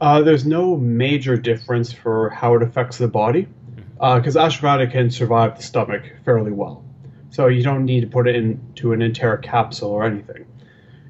Uh, 0.00 0.22
there's 0.22 0.46
no 0.46 0.76
major 0.76 1.36
difference 1.36 1.92
for 1.92 2.30
how 2.30 2.54
it 2.54 2.62
affects 2.62 2.98
the 2.98 3.08
body 3.08 3.48
because 3.94 4.36
ashwagandha 4.36 4.92
can 4.92 5.10
survive 5.10 5.56
the 5.56 5.62
stomach 5.62 6.02
fairly 6.24 6.52
well. 6.52 6.84
So 7.30 7.48
you 7.48 7.62
don't 7.62 7.84
need 7.84 8.00
to 8.00 8.06
put 8.06 8.28
it 8.28 8.36
into 8.36 8.92
an 8.92 9.02
entire 9.02 9.38
capsule 9.38 9.90
or 9.90 10.04
anything. 10.04 10.46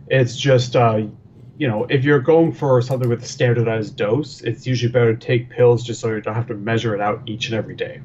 It's 0.09 0.37
just, 0.37 0.77
uh, 0.77 1.03
you 1.59 1.69
know, 1.69 1.85
if 1.89 2.05
you're 2.05 2.21
going 2.21 2.53
for 2.53 2.81
something 2.83 3.09
with 3.09 3.23
a 3.23 3.27
standardized 3.27 3.97
dose, 3.97 4.41
it's 4.43 4.67
usually 4.67 4.93
better 4.93 5.15
to 5.15 5.27
take 5.27 5.51
pills 5.51 5.85
just 5.85 6.01
so 6.01 6.09
you 6.09 6.21
don't 6.21 6.35
have 6.35 6.47
to 6.49 6.55
measure 6.55 6.95
it 6.95 7.01
out 7.01 7.23
each 7.27 7.47
and 7.49 7.57
every 7.57 7.75
day. 7.75 8.01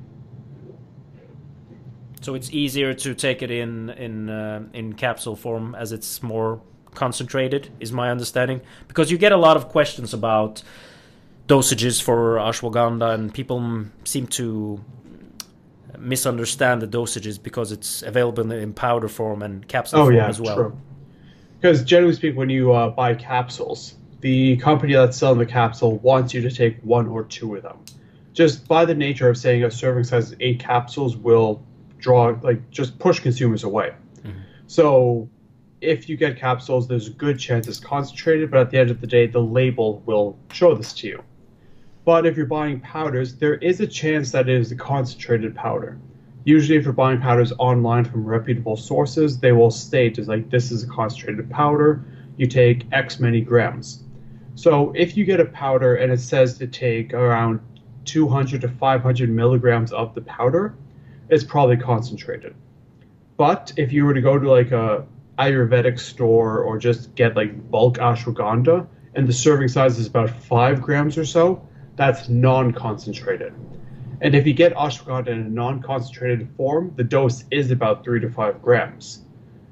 So 2.21 2.35
it's 2.35 2.51
easier 2.51 2.93
to 2.93 3.13
take 3.15 3.41
it 3.41 3.49
in 3.49 3.89
in 3.89 4.29
uh, 4.29 4.63
in 4.73 4.93
capsule 4.93 5.35
form 5.35 5.75
as 5.75 5.91
it's 5.91 6.21
more 6.21 6.61
concentrated, 6.93 7.69
is 7.79 7.91
my 7.91 8.11
understanding. 8.11 8.61
Because 8.87 9.11
you 9.11 9.17
get 9.17 9.31
a 9.31 9.37
lot 9.37 9.57
of 9.57 9.69
questions 9.69 10.13
about 10.13 10.61
dosages 11.47 12.01
for 12.01 12.35
ashwagandha, 12.37 13.13
and 13.15 13.33
people 13.33 13.57
m- 13.57 13.91
seem 14.03 14.27
to 14.27 14.79
misunderstand 15.97 16.81
the 16.81 16.87
dosages 16.87 17.41
because 17.41 17.71
it's 17.71 18.01
available 18.03 18.51
in 18.51 18.73
powder 18.73 19.07
form 19.07 19.41
and 19.41 19.67
capsule 19.67 20.01
Oh 20.01 20.03
form 20.05 20.15
yeah, 20.15 20.27
as 20.27 20.39
well. 20.39 20.55
true. 20.55 20.77
Because 21.61 21.83
generally 21.83 22.13
speaking, 22.15 22.37
when 22.37 22.49
you 22.49 22.73
uh, 22.73 22.89
buy 22.89 23.13
capsules, 23.13 23.93
the 24.21 24.57
company 24.57 24.93
that's 24.93 25.15
selling 25.15 25.37
the 25.37 25.45
capsule 25.45 25.99
wants 25.99 26.33
you 26.33 26.41
to 26.41 26.49
take 26.49 26.79
one 26.81 27.07
or 27.07 27.23
two 27.23 27.55
of 27.55 27.61
them. 27.61 27.77
Just 28.33 28.67
by 28.67 28.83
the 28.83 28.95
nature 28.95 29.29
of 29.29 29.37
saying 29.37 29.63
a 29.63 29.69
serving 29.69 30.05
size 30.05 30.31
of 30.31 30.41
eight 30.41 30.59
capsules 30.59 31.15
will 31.15 31.63
draw 31.99 32.35
like 32.41 32.67
just 32.71 32.97
push 32.97 33.19
consumers 33.19 33.63
away. 33.63 33.93
So 34.65 35.29
if 35.81 36.09
you 36.09 36.17
get 36.17 36.37
capsules, 36.37 36.87
there's 36.87 37.07
a 37.07 37.11
good 37.11 37.37
chance 37.37 37.67
it's 37.67 37.79
concentrated, 37.79 38.49
but 38.49 38.61
at 38.61 38.71
the 38.71 38.79
end 38.79 38.89
of 38.89 38.99
the 38.99 39.07
day, 39.07 39.27
the 39.27 39.41
label 39.41 40.01
will 40.05 40.39
show 40.51 40.73
this 40.73 40.93
to 40.93 41.07
you. 41.07 41.23
But 42.05 42.25
if 42.25 42.37
you're 42.37 42.45
buying 42.47 42.79
powders, 42.79 43.35
there 43.35 43.55
is 43.55 43.81
a 43.81 43.87
chance 43.87 44.31
that 44.31 44.49
it 44.49 44.59
is 44.59 44.71
a 44.71 44.75
concentrated 44.75 45.55
powder. 45.55 45.99
Usually, 46.43 46.77
if 46.77 46.85
you're 46.85 46.93
buying 46.93 47.21
powders 47.21 47.53
online 47.59 48.05
from 48.05 48.25
reputable 48.25 48.75
sources, 48.75 49.39
they 49.39 49.51
will 49.51 49.69
state 49.69 50.17
is 50.17 50.27
like 50.27 50.49
this 50.49 50.71
is 50.71 50.83
a 50.83 50.87
concentrated 50.87 51.49
powder. 51.49 52.03
You 52.37 52.47
take 52.47 52.85
X 52.91 53.19
many 53.19 53.41
grams. 53.41 54.03
So 54.55 54.91
if 54.95 55.15
you 55.15 55.23
get 55.23 55.39
a 55.39 55.45
powder 55.45 55.95
and 55.95 56.11
it 56.11 56.19
says 56.19 56.57
to 56.57 56.67
take 56.67 57.13
around 57.13 57.59
200 58.05 58.61
to 58.61 58.67
500 58.67 59.29
milligrams 59.29 59.91
of 59.91 60.15
the 60.15 60.21
powder, 60.21 60.75
it's 61.29 61.43
probably 61.43 61.77
concentrated. 61.77 62.55
But 63.37 63.73
if 63.77 63.91
you 63.91 64.05
were 64.05 64.13
to 64.13 64.21
go 64.21 64.37
to 64.37 64.49
like 64.49 64.71
a 64.71 65.05
Ayurvedic 65.39 65.99
store 65.99 66.59
or 66.59 66.77
just 66.77 67.15
get 67.15 67.35
like 67.35 67.69
bulk 67.71 67.97
ashwagandha 67.97 68.85
and 69.15 69.27
the 69.27 69.33
serving 69.33 69.67
size 69.67 69.97
is 69.97 70.07
about 70.07 70.29
five 70.29 70.81
grams 70.81 71.17
or 71.17 71.25
so, 71.25 71.67
that's 71.95 72.29
non-concentrated. 72.29 73.53
And 74.21 74.35
if 74.35 74.45
you 74.45 74.53
get 74.53 74.73
ashwagandha 74.75 75.27
in 75.29 75.39
a 75.39 75.49
non-concentrated 75.49 76.47
form, 76.55 76.93
the 76.95 77.03
dose 77.03 77.43
is 77.49 77.71
about 77.71 78.03
three 78.03 78.19
to 78.19 78.29
five 78.29 78.61
grams. 78.61 79.23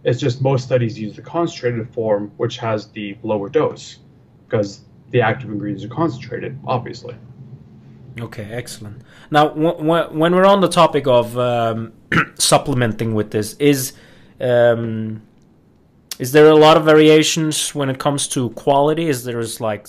It's 0.03 0.19
just 0.19 0.41
most 0.41 0.65
studies 0.65 0.97
use 0.97 1.15
the 1.15 1.21
concentrated 1.21 1.87
form, 1.93 2.31
which 2.37 2.57
has 2.57 2.87
the 2.87 3.15
lower 3.21 3.47
dose, 3.47 3.99
because 4.47 4.81
the 5.11 5.21
active 5.21 5.51
ingredients 5.51 5.85
are 5.85 5.95
concentrated, 5.95 6.57
obviously. 6.65 7.15
Okay, 8.19 8.45
excellent. 8.51 9.03
Now, 9.29 9.49
when 9.49 10.33
we're 10.33 10.45
on 10.45 10.61
the 10.61 10.67
topic 10.67 11.05
of 11.05 11.37
um, 11.37 11.93
supplementing 12.39 13.13
with 13.13 13.29
this, 13.29 13.53
is 13.55 13.93
um, 14.41 15.21
is 16.17 16.31
there 16.31 16.49
a 16.49 16.55
lot 16.55 16.75
of 16.75 16.85
variations 16.85 17.75
when 17.75 17.89
it 17.89 17.99
comes 17.99 18.27
to 18.29 18.49
quality? 18.51 19.07
Is 19.07 19.23
there 19.25 19.43
like 19.59 19.87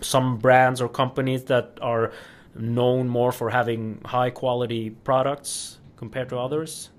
some 0.00 0.38
brands 0.38 0.80
or 0.80 0.88
companies 0.88 1.44
that 1.44 1.78
are 1.80 2.12
known 2.58 3.08
more 3.08 3.32
for 3.32 3.50
having 3.50 4.00
high 4.04 4.30
quality 4.30 4.90
products 4.90 5.78
compared 5.96 6.28
to 6.30 6.38
others? 6.38 6.90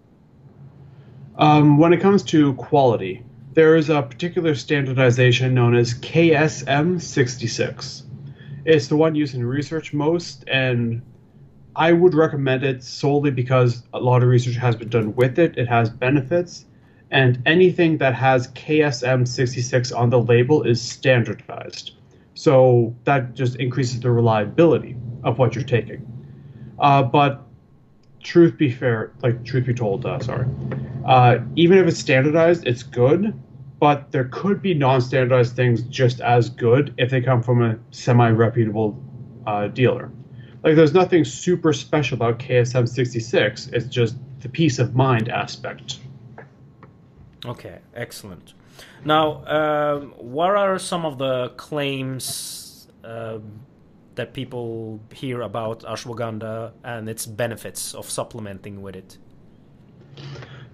Um, 1.37 1.77
when 1.77 1.93
it 1.93 2.01
comes 2.01 2.23
to 2.23 2.53
quality, 2.55 3.23
there 3.53 3.75
is 3.75 3.89
a 3.89 4.01
particular 4.01 4.55
standardization 4.55 5.53
known 5.53 5.75
as 5.75 5.93
KSM66. 5.95 8.03
It's 8.65 8.87
the 8.87 8.97
one 8.97 9.15
used 9.15 9.35
in 9.35 9.45
research 9.45 9.93
most, 9.93 10.43
and 10.47 11.01
I 11.75 11.91
would 11.93 12.13
recommend 12.13 12.63
it 12.63 12.83
solely 12.83 13.31
because 13.31 13.83
a 13.93 13.99
lot 13.99 14.21
of 14.21 14.29
research 14.29 14.55
has 14.55 14.75
been 14.75 14.89
done 14.89 15.15
with 15.15 15.39
it. 15.39 15.57
It 15.57 15.67
has 15.67 15.89
benefits, 15.89 16.65
and 17.09 17.41
anything 17.45 17.97
that 17.99 18.13
has 18.15 18.49
KSM66 18.49 19.97
on 19.97 20.09
the 20.09 20.21
label 20.21 20.63
is 20.63 20.81
standardized. 20.81 21.91
So 22.33 22.93
that 23.05 23.33
just 23.33 23.55
increases 23.55 24.01
the 24.01 24.11
reliability 24.11 24.97
of 25.23 25.39
what 25.39 25.55
you're 25.55 25.63
taking. 25.63 26.05
Uh, 26.79 27.03
but 27.03 27.45
truth 28.23 28.57
be 28.57 28.71
fair, 28.71 29.11
like 29.21 29.43
truth 29.45 29.65
be 29.65 29.73
told, 29.73 30.05
uh, 30.05 30.19
sorry, 30.19 30.47
uh, 31.05 31.39
even 31.55 31.77
if 31.77 31.87
it's 31.87 31.99
standardized, 31.99 32.65
it's 32.67 32.83
good. 32.83 33.39
But 33.79 34.11
there 34.11 34.25
could 34.25 34.61
be 34.61 34.73
non-standardized 34.73 35.55
things 35.55 35.83
just 35.83 36.19
as 36.19 36.49
good 36.49 36.93
if 36.97 37.09
they 37.09 37.21
come 37.21 37.41
from 37.41 37.63
a 37.63 37.79
semi-reputable 37.91 39.01
uh, 39.47 39.67
dealer. 39.67 40.11
Like 40.63 40.75
there's 40.75 40.93
nothing 40.93 41.23
super 41.23 41.71
special 41.71 42.15
about 42.15 42.39
KSM 42.39 42.89
66. 42.89 43.67
It's 43.67 43.85
just 43.85 44.17
the 44.41 44.49
peace 44.49 44.79
of 44.79 44.95
mind 44.95 45.29
aspect. 45.29 45.99
Okay, 47.45 47.79
excellent. 47.95 48.53
Now, 49.05 49.45
um, 49.45 50.13
what 50.17 50.51
are 50.51 50.77
some 50.77 51.05
of 51.05 51.17
the 51.17 51.49
claims 51.55 52.89
um, 53.03 53.61
that 54.19 54.33
people 54.33 54.99
hear 55.13 55.41
about 55.41 55.79
ashwagandha 55.83 56.73
and 56.83 57.07
its 57.07 57.25
benefits 57.25 57.93
of 57.95 58.09
supplementing 58.09 58.81
with 58.81 58.95
it? 58.95 59.17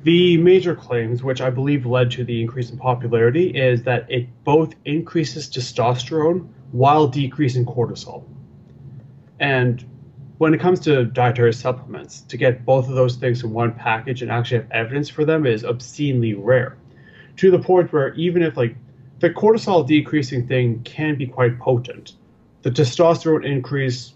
The 0.02 0.38
major 0.38 0.76
claims, 0.76 1.22
which 1.22 1.42
I 1.42 1.52
believe 1.52 1.86
led 1.86 2.10
to 2.12 2.24
the 2.24 2.42
increase 2.42 2.72
in 2.72 2.78
popularity, 2.78 3.50
is 3.50 3.84
that 3.84 4.10
it 4.10 4.28
both 4.44 4.74
increases 4.86 5.48
testosterone 5.48 6.48
while 6.72 7.08
decreasing 7.08 7.66
cortisol. 7.66 8.24
And 9.40 9.86
when 10.40 10.54
it 10.56 10.60
comes 10.60 10.80
to 10.82 11.06
dietary 11.06 11.54
supplements, 11.54 12.22
to 12.22 12.38
get 12.38 12.66
both 12.66 12.90
of 12.90 12.96
those 12.96 13.16
things 13.16 13.44
in 13.44 13.52
one 13.52 13.74
package 13.74 14.24
and 14.24 14.32
actually 14.32 14.62
have 14.62 14.72
evidence 14.72 15.08
for 15.10 15.24
them 15.24 15.46
is 15.46 15.64
obscenely 15.64 16.34
rare. 16.34 16.78
To 17.38 17.52
the 17.52 17.60
point 17.60 17.94
where 17.94 18.14
even 18.16 18.42
if 18.42 18.58
like 18.58 18.76
the 19.20 19.30
cortisol 19.30 19.88
decreasing 19.88 20.48
thing 20.48 20.82
can 20.84 21.16
be 21.16 21.28
quite 21.28 21.60
potent, 21.60 22.14
the 22.66 22.72
testosterone 22.72 23.46
increase 23.46 24.14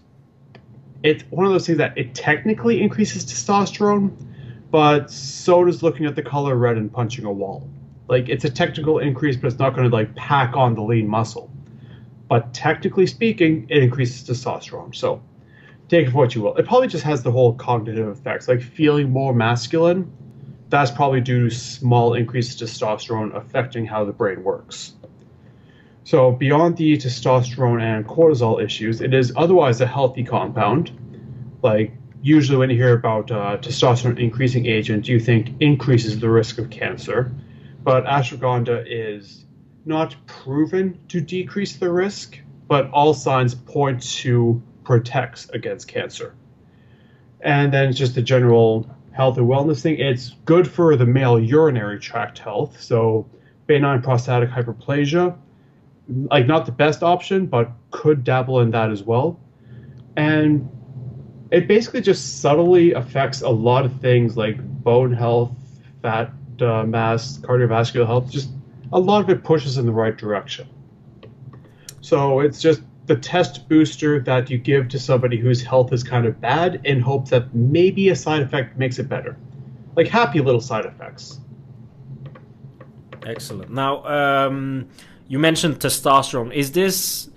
it's 1.04 1.22
one 1.30 1.46
of 1.46 1.52
those 1.52 1.66
things 1.66 1.78
that 1.78 1.96
it 1.96 2.16
technically 2.16 2.82
increases 2.82 3.24
testosterone, 3.24 4.10
but 4.72 5.08
so 5.08 5.64
does 5.64 5.84
looking 5.84 6.04
at 6.04 6.16
the 6.16 6.22
color 6.22 6.56
red 6.56 6.76
and 6.76 6.92
punching 6.92 7.24
a 7.24 7.32
wall. 7.32 7.70
Like 8.08 8.28
it's 8.28 8.44
a 8.44 8.50
technical 8.50 8.98
increase, 8.98 9.36
but 9.36 9.46
it's 9.46 9.60
not 9.60 9.76
going 9.76 9.88
to 9.88 9.96
like 9.96 10.14
pack 10.16 10.56
on 10.56 10.74
the 10.74 10.82
lean 10.82 11.06
muscle. 11.06 11.48
But 12.28 12.52
technically 12.52 13.06
speaking, 13.06 13.66
it 13.70 13.84
increases 13.84 14.28
testosterone. 14.28 14.96
So 14.96 15.22
take 15.88 16.08
it 16.08 16.10
for 16.10 16.18
what 16.18 16.34
you 16.34 16.42
will. 16.42 16.56
It 16.56 16.66
probably 16.66 16.88
just 16.88 17.04
has 17.04 17.22
the 17.22 17.30
whole 17.30 17.54
cognitive 17.54 18.08
effects, 18.08 18.48
like 18.48 18.60
feeling 18.60 19.10
more 19.10 19.32
masculine. 19.32 20.12
That's 20.70 20.90
probably 20.90 21.20
due 21.20 21.48
to 21.48 21.54
small 21.54 22.14
increases 22.14 22.60
in 22.60 22.66
testosterone 22.66 23.32
affecting 23.34 23.86
how 23.86 24.04
the 24.04 24.12
brain 24.12 24.42
works. 24.42 24.94
So, 26.10 26.32
beyond 26.32 26.76
the 26.76 26.96
testosterone 26.96 27.80
and 27.80 28.04
cortisol 28.04 28.60
issues, 28.60 29.00
it 29.00 29.14
is 29.14 29.32
otherwise 29.36 29.80
a 29.80 29.86
healthy 29.86 30.24
compound. 30.24 30.90
Like, 31.62 31.92
usually 32.20 32.58
when 32.58 32.68
you 32.68 32.74
hear 32.74 32.94
about 32.94 33.30
uh, 33.30 33.58
testosterone 33.58 34.18
increasing 34.18 34.66
agent, 34.66 35.06
you 35.06 35.20
think 35.20 35.50
increases 35.60 36.18
the 36.18 36.28
risk 36.28 36.58
of 36.58 36.68
cancer. 36.68 37.30
But 37.84 38.06
ashwagandha 38.06 38.86
is 38.88 39.44
not 39.84 40.16
proven 40.26 40.98
to 41.10 41.20
decrease 41.20 41.76
the 41.76 41.92
risk, 41.92 42.40
but 42.66 42.90
all 42.90 43.14
signs 43.14 43.54
point 43.54 44.02
to 44.22 44.60
protects 44.82 45.48
against 45.50 45.86
cancer. 45.86 46.34
And 47.40 47.72
then 47.72 47.92
just 47.92 48.16
the 48.16 48.22
general 48.22 48.90
health 49.12 49.38
and 49.38 49.46
wellness 49.46 49.80
thing. 49.80 50.00
It's 50.00 50.30
good 50.44 50.68
for 50.68 50.96
the 50.96 51.06
male 51.06 51.38
urinary 51.38 52.00
tract 52.00 52.40
health. 52.40 52.80
So, 52.80 53.30
benign 53.68 54.02
prostatic 54.02 54.50
hyperplasia, 54.50 55.38
like 56.10 56.46
not 56.46 56.66
the 56.66 56.72
best 56.72 57.02
option, 57.02 57.46
but 57.46 57.70
could 57.90 58.24
dabble 58.24 58.60
in 58.60 58.70
that 58.72 58.90
as 58.90 59.02
well. 59.02 59.40
And 60.16 60.68
it 61.50 61.66
basically 61.66 62.00
just 62.00 62.40
subtly 62.40 62.92
affects 62.92 63.42
a 63.42 63.48
lot 63.48 63.84
of 63.84 64.00
things 64.00 64.36
like 64.36 64.56
bone 64.82 65.12
health, 65.12 65.52
fat 66.02 66.32
uh, 66.60 66.84
mass, 66.84 67.38
cardiovascular 67.38 68.06
health. 68.06 68.30
Just 68.30 68.50
a 68.92 68.98
lot 68.98 69.22
of 69.22 69.30
it 69.30 69.44
pushes 69.44 69.78
in 69.78 69.86
the 69.86 69.92
right 69.92 70.16
direction. 70.16 70.68
So 72.00 72.40
it's 72.40 72.60
just 72.60 72.82
the 73.06 73.16
test 73.16 73.68
booster 73.68 74.20
that 74.20 74.50
you 74.50 74.58
give 74.58 74.88
to 74.88 74.98
somebody 74.98 75.36
whose 75.36 75.62
health 75.62 75.92
is 75.92 76.02
kind 76.02 76.26
of 76.26 76.40
bad 76.40 76.80
in 76.84 77.00
hopes 77.00 77.30
that 77.30 77.54
maybe 77.54 78.08
a 78.08 78.16
side 78.16 78.42
effect 78.42 78.78
makes 78.78 78.98
it 78.98 79.08
better. 79.08 79.36
Like 79.96 80.08
happy 80.08 80.40
little 80.40 80.60
side 80.60 80.86
effects. 80.86 81.40
Excellent. 83.26 83.70
Now, 83.70 84.04
um, 84.04 84.88
you 85.30 85.38
mentioned 85.38 85.78
testosterone. 85.78 86.52
Is 86.52 86.72
this 86.72 87.30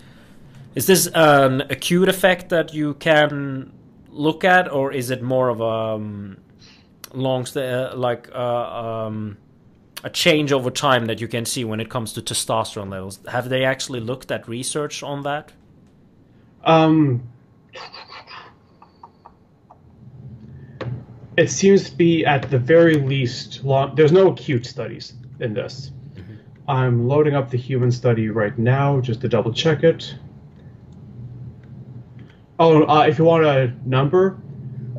is 0.74 0.88
this 0.88 1.06
an 1.14 1.62
acute 1.70 2.10
effect 2.10 2.50
that 2.50 2.74
you 2.74 2.96
can 2.96 3.72
look 4.10 4.44
at, 4.44 4.72
or 4.72 4.92
is 4.92 5.12
it 5.12 5.22
more 5.22 5.50
of 5.50 5.62
a 5.62 5.64
um, 5.64 6.38
long, 7.14 7.46
uh, 7.56 7.94
like 7.96 8.30
uh, 8.34 9.06
um, 9.06 9.38
a 10.04 10.10
change 10.10 10.52
over 10.52 10.72
time 10.72 11.06
that 11.06 11.22
you 11.22 11.28
can 11.28 11.46
see 11.46 11.64
when 11.64 11.80
it 11.80 11.92
comes 11.92 12.14
to 12.14 12.22
testosterone 12.24 12.90
levels? 12.90 13.20
Have 13.28 13.50
they 13.50 13.64
actually 13.64 14.00
looked 14.00 14.32
at 14.32 14.48
research 14.48 15.04
on 15.04 15.22
that? 15.22 15.52
Um, 16.64 17.22
it 21.38 21.52
seems 21.52 21.92
to 21.92 21.96
be 21.96 22.26
at 22.26 22.50
the 22.50 22.58
very 22.58 22.96
least 22.96 23.64
long. 23.64 23.94
There's 23.94 24.12
no 24.12 24.32
acute 24.32 24.66
studies 24.66 25.14
in 25.40 25.54
this. 25.54 25.92
I'm 26.68 27.08
loading 27.08 27.36
up 27.36 27.50
the 27.50 27.58
human 27.58 27.92
study 27.92 28.30
right 28.30 28.58
now 28.58 29.02
just 29.02 29.22
to 29.22 29.30
double 29.30 29.54
check 29.54 29.84
it. 29.84 30.16
Oh, 32.60 32.84
uh, 32.84 33.06
if 33.08 33.18
you 33.18 33.26
want 33.26 33.46
a 33.46 33.74
number, 33.86 34.42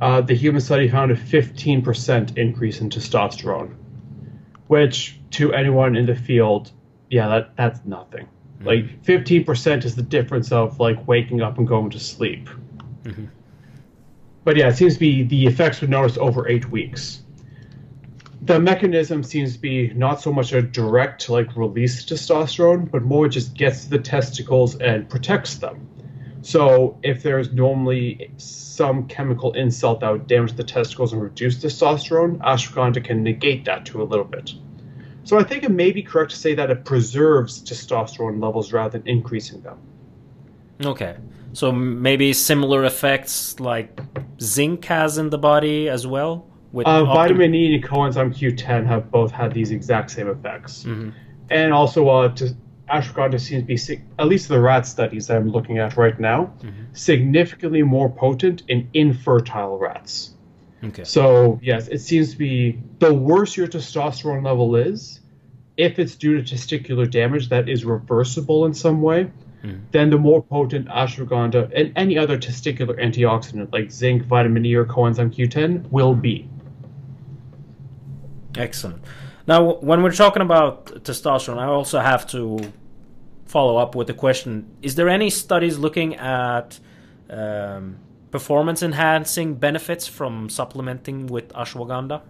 uh, 0.03 0.21
the 0.21 0.35
human 0.35 0.61
study 0.61 0.89
found 0.89 1.11
a 1.11 1.17
15% 1.17 2.37
increase 2.37 2.81
in 2.81 2.91
testosterone, 2.91 3.75
which 4.67 5.21
to 5.31 5.53
anyone 5.55 5.97
in 5.97 6.05
the 6.07 6.15
field, 6.15 6.71
yeah, 7.09 7.29
that 7.29 7.57
that's 7.57 7.85
nothing. 7.85 8.29
Mm-hmm. 8.59 8.67
Like 8.67 9.03
15% 9.03 9.85
is 9.85 9.95
the 9.95 10.03
difference 10.03 10.53
of 10.53 10.81
like 10.81 11.07
waking 11.07 11.41
up 11.41 11.59
and 11.59 11.67
going 11.67 11.91
to 11.91 12.01
sleep. 12.01 12.51
Mm-hmm. 13.05 13.27
But 14.45 14.57
yeah, 14.57 14.69
it 14.69 14.77
seems 14.77 14.95
to 14.95 15.01
be 15.01 15.23
the 15.23 15.47
effects 15.47 15.81
were 15.81 15.89
noticed 15.89 16.19
over 16.19 16.49
eight 16.49 16.71
weeks. 16.71 17.23
The 18.45 18.61
mechanism 18.61 19.23
seems 19.23 19.55
to 19.55 19.59
be 19.59 19.91
not 19.95 20.21
so 20.21 20.31
much 20.31 20.53
a 20.53 20.61
direct 20.61 21.31
like 21.31 21.57
release 21.57 22.05
testosterone, 22.05 22.91
but 22.91 23.03
more 23.03 23.27
just 23.27 23.55
gets 23.55 23.85
to 23.85 23.91
the 23.91 23.99
testicles 23.99 24.77
and 24.77 25.09
protects 25.09 25.57
them. 25.57 25.89
So 26.43 26.99
if 27.03 27.23
there's 27.23 27.55
normally 27.55 28.31
some 28.37 29.07
chemical 29.07 29.55
insult 29.55 30.01
that 30.01 30.11
would 30.11 30.27
damage 30.27 30.53
the 30.53 30.65
testicles 30.65 31.15
and 31.15 31.23
reduce 31.23 31.57
testosterone, 31.57 32.37
ashwagandha 32.41 33.03
can 33.03 33.23
negate 33.23 33.65
that 33.65 33.87
to 33.87 34.03
a 34.03 34.05
little 34.05 34.27
bit. 34.27 34.53
So 35.23 35.39
I 35.39 35.43
think 35.43 35.65
it 35.65 35.71
may 35.71 35.91
be 35.91 36.03
correct 36.03 36.33
to 36.33 36.37
say 36.37 36.55
that 36.55 36.71
it 36.71 36.85
preserves 36.85 37.63
testosterone 37.63 38.43
levels 38.43 38.75
rather 38.75 38.99
than 38.99 39.09
increasing 39.09 39.63
them. 39.63 39.79
Okay. 40.85 41.17
So 41.55 41.73
maybe 41.73 42.35
similar 42.35 42.85
effects 42.85 43.59
like 43.59 43.99
zinc 44.39 44.85
has 44.85 45.17
in 45.17 45.31
the 45.31 45.39
body 45.39 45.89
as 45.89 46.07
well? 46.07 46.47
With 46.75 46.89
uh, 46.89 47.05
vitamin 47.05 47.55
E 47.55 47.77
and 47.77 47.85
coenzyme 47.85 48.35
Q10 48.35 48.85
have 48.87 49.09
both 49.09 49.31
had 49.31 49.53
these 49.53 49.71
exact 49.71 50.11
same 50.11 50.29
effects. 50.29 50.83
Mm-hmm. 50.83 51.11
And 51.49 51.73
also, 51.73 52.09
uh, 52.09 52.29
to, 52.31 52.57
ashwagandha 52.91 53.41
seems 53.41 53.63
to 53.63 53.97
be, 53.97 54.03
at 54.19 54.27
least 54.27 54.49
the 54.49 54.59
rat 54.59 54.85
studies 54.85 55.29
that 55.29 55.37
I'm 55.37 55.49
looking 55.49 55.79
at 55.79 55.97
right 55.97 56.19
now, 56.19 56.53
mm-hmm. 56.59 56.93
significantly 56.93 57.85
more 57.85 58.11
potent 58.11 58.65
in 58.67 58.91
infertile 58.93 59.79
rats. 59.79 60.35
Okay. 60.83 61.05
So 61.05 61.61
yes, 61.63 61.87
it 61.87 62.01
seems 62.01 62.33
to 62.33 62.39
be 62.39 62.81
the 62.99 63.15
worse 63.15 63.57
your 63.57 63.69
testosterone 63.69 64.45
level 64.45 64.75
is, 64.75 65.21
if 65.77 66.01
it's 66.01 66.17
due 66.17 66.43
to 66.43 66.55
testicular 66.55 67.09
damage 67.09 67.51
that 67.51 67.69
is 67.69 67.85
reversible 67.85 68.67
in 68.67 68.75
some 68.75 69.01
way, 69.01 69.31
mm. 69.63 69.81
then 69.93 70.11
the 70.11 70.19
more 70.19 70.43
potent 70.43 70.89
ashwagandha 70.89 71.71
and 71.73 71.93
any 71.95 72.19
other 72.19 72.37
testicular 72.37 73.01
antioxidant 73.01 73.73
like 73.73 73.93
zinc, 73.93 74.25
vitamin 74.25 74.67
E, 74.67 74.75
or 74.75 74.85
coenzyme 74.85 75.33
Q10 75.33 75.89
will 75.93 76.17
be. 76.17 76.49
Excellent. 78.57 79.03
Now, 79.47 79.75
when 79.75 80.03
we're 80.03 80.13
talking 80.13 80.43
about 80.43 80.87
testosterone, 81.05 81.59
I 81.59 81.67
also 81.67 81.99
have 82.01 82.27
to 82.29 82.59
follow 83.47 83.77
up 83.77 83.95
with 83.95 84.07
the 84.07 84.15
question: 84.15 84.77
Is 84.83 84.95
there 84.95 85.09
any 85.09 85.31
studies 85.31 85.79
looking 85.79 86.17
at 86.17 86.79
um, 87.31 87.99
performance 88.31 88.83
enhancing 88.83 89.55
benefits 89.55 90.07
from 90.07 90.49
supplementing 90.49 91.27
with 91.27 91.49
ashwagandha? 91.53 92.23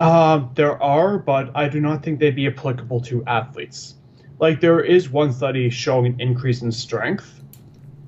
Uh, 0.00 0.46
there 0.54 0.82
are, 0.82 1.18
but 1.18 1.50
I 1.54 1.68
do 1.68 1.80
not 1.80 2.02
think 2.02 2.18
they'd 2.18 2.34
be 2.34 2.46
applicable 2.46 3.00
to 3.02 3.24
athletes. 3.26 3.94
Like 4.40 4.60
there 4.60 4.80
is 4.80 5.08
one 5.08 5.32
study 5.32 5.70
showing 5.70 6.06
an 6.06 6.20
increase 6.20 6.62
in 6.62 6.72
strength, 6.72 7.40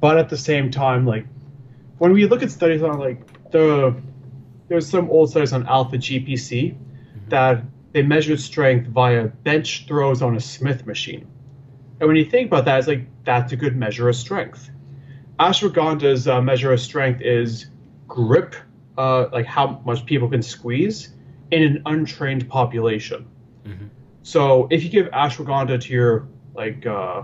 but 0.01 0.19
at 0.19 0.29
the 0.29 0.37
same 0.37 0.71
time, 0.71 1.07
like 1.07 1.27
when 1.99 2.13
we 2.13 2.27
look 2.27 2.43
at 2.43 2.51
studies 2.51 2.83
on 2.83 2.99
like 2.99 3.51
the 3.51 3.97
there's 4.69 4.89
some 4.89 5.09
old 5.11 5.31
studies 5.31 5.53
on 5.53 5.67
alpha 5.67 5.97
GPC. 5.97 6.77
That 7.29 7.63
they 7.93 8.03
measured 8.03 8.41
strength 8.41 8.89
via 8.89 9.27
bench 9.27 9.87
throws 9.87 10.23
on 10.23 10.37
a 10.37 10.41
Smith 10.41 10.87
machine. 10.87 11.27
And 11.99 12.09
when 12.09 12.17
you 12.17 12.25
think 12.25 12.49
about 12.49 12.65
that, 12.67 12.79
it's 12.79 12.89
like 12.89 13.07
that's 13.25 13.53
a 13.53 13.57
good 13.57 13.77
measure 13.77 14.09
of 14.09 14.17
strength. 14.17 14.71
Ashwagandha's 15.39 16.29
uh, 16.29 16.41
measure 16.41 16.73
of 16.73 16.81
strength 16.81 17.21
is 17.23 17.67
grip, 18.07 18.55
uh, 18.99 19.27
like 19.33 19.47
how 19.47 19.81
much 19.85 20.05
people 20.07 20.29
can 20.29 20.43
squeeze 20.43 21.15
in 21.51 21.63
an 21.63 21.83
untrained 21.87 22.49
population. 22.49 23.27
Mm-hmm. 23.65 23.87
So 24.23 24.69
if 24.71 24.83
you 24.83 24.91
give 24.91 25.07
ashwagandha 25.09 25.81
to 25.81 25.93
your 25.93 26.29
like 26.55 26.87
uh, 26.87 27.23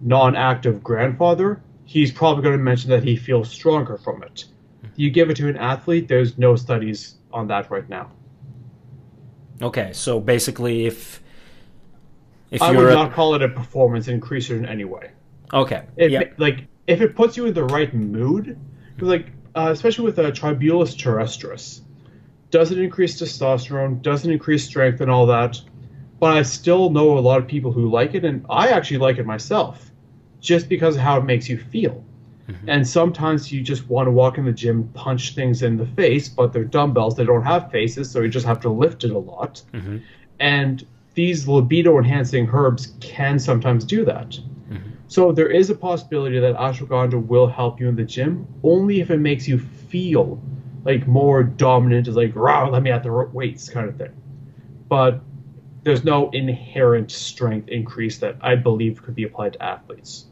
non-active 0.00 0.82
grandfather, 0.82 1.62
he's 1.84 2.10
probably 2.10 2.42
going 2.42 2.56
to 2.56 2.62
mention 2.62 2.90
that 2.90 3.02
he 3.02 3.16
feels 3.16 3.50
stronger 3.50 3.96
from 3.96 4.22
it. 4.22 4.46
Mm-hmm. 4.84 4.88
You 4.96 5.10
give 5.10 5.30
it 5.30 5.36
to 5.36 5.48
an 5.48 5.56
athlete, 5.56 6.08
there's 6.08 6.36
no 6.38 6.56
studies 6.56 7.16
on 7.32 7.46
that 7.48 7.70
right 7.70 7.88
now. 7.88 8.10
Okay, 9.62 9.92
so 9.92 10.20
basically, 10.20 10.86
if 10.86 11.22
if 12.50 12.62
I 12.62 12.72
would 12.72 12.92
not 12.92 13.12
call 13.12 13.34
it 13.34 13.42
a 13.42 13.48
performance 13.48 14.06
increaser 14.06 14.56
in 14.56 14.66
any 14.66 14.84
way. 14.84 15.10
Okay, 15.52 15.84
it, 15.96 16.10
yeah. 16.10 16.22
like 16.38 16.66
if 16.86 17.00
it 17.00 17.14
puts 17.14 17.36
you 17.36 17.46
in 17.46 17.54
the 17.54 17.64
right 17.64 17.92
mood, 17.94 18.58
like 18.98 19.30
uh, 19.54 19.68
especially 19.70 20.04
with 20.04 20.18
a 20.18 20.28
uh, 20.28 20.30
Tribulus 20.30 20.94
terrestris, 20.96 21.80
doesn't 22.50 22.78
increase 22.78 23.20
testosterone, 23.20 24.02
doesn't 24.02 24.30
increase 24.30 24.64
strength 24.64 25.00
and 25.00 25.10
all 25.10 25.26
that, 25.26 25.60
but 26.20 26.36
I 26.36 26.42
still 26.42 26.90
know 26.90 27.18
a 27.18 27.20
lot 27.20 27.38
of 27.38 27.46
people 27.46 27.72
who 27.72 27.88
like 27.88 28.14
it, 28.14 28.24
and 28.24 28.44
I 28.50 28.68
actually 28.68 28.98
like 28.98 29.18
it 29.18 29.26
myself, 29.26 29.90
just 30.40 30.68
because 30.68 30.96
of 30.96 31.02
how 31.02 31.18
it 31.18 31.24
makes 31.24 31.48
you 31.48 31.58
feel. 31.58 32.04
Mm-hmm. 32.48 32.68
And 32.68 32.86
sometimes 32.86 33.50
you 33.50 33.62
just 33.62 33.88
want 33.88 34.06
to 34.06 34.10
walk 34.10 34.36
in 34.36 34.44
the 34.44 34.52
gym, 34.52 34.88
punch 34.94 35.34
things 35.34 35.62
in 35.62 35.76
the 35.76 35.86
face, 35.86 36.28
but 36.28 36.52
they're 36.52 36.64
dumbbells. 36.64 37.16
They 37.16 37.24
don't 37.24 37.44
have 37.44 37.70
faces, 37.70 38.10
so 38.10 38.20
you 38.20 38.28
just 38.28 38.46
have 38.46 38.60
to 38.60 38.68
lift 38.68 39.04
it 39.04 39.10
a 39.10 39.18
lot. 39.18 39.62
Mm-hmm. 39.72 39.98
And 40.40 40.86
these 41.14 41.48
libido 41.48 41.96
enhancing 41.96 42.48
herbs 42.52 42.94
can 43.00 43.38
sometimes 43.38 43.84
do 43.84 44.04
that. 44.04 44.30
Mm-hmm. 44.30 44.90
So 45.08 45.32
there 45.32 45.48
is 45.48 45.70
a 45.70 45.74
possibility 45.74 46.38
that 46.40 46.56
ashwagandha 46.56 47.26
will 47.26 47.46
help 47.46 47.80
you 47.80 47.88
in 47.88 47.96
the 47.96 48.04
gym, 48.04 48.46
only 48.62 49.00
if 49.00 49.10
it 49.10 49.18
makes 49.18 49.48
you 49.48 49.58
feel 49.58 50.42
like 50.84 51.06
more 51.06 51.42
dominant, 51.42 52.08
is 52.08 52.16
like, 52.16 52.32
rah, 52.34 52.68
let 52.68 52.82
me 52.82 52.90
at 52.90 53.02
the 53.02 53.10
weights 53.10 53.70
kind 53.70 53.88
of 53.88 53.96
thing. 53.96 54.12
But 54.88 55.20
there's 55.82 56.04
no 56.04 56.30
inherent 56.30 57.10
strength 57.10 57.68
increase 57.68 58.18
that 58.18 58.36
I 58.40 58.56
believe 58.56 59.02
could 59.02 59.14
be 59.14 59.24
applied 59.24 59.54
to 59.54 59.62
athletes. 59.62 60.26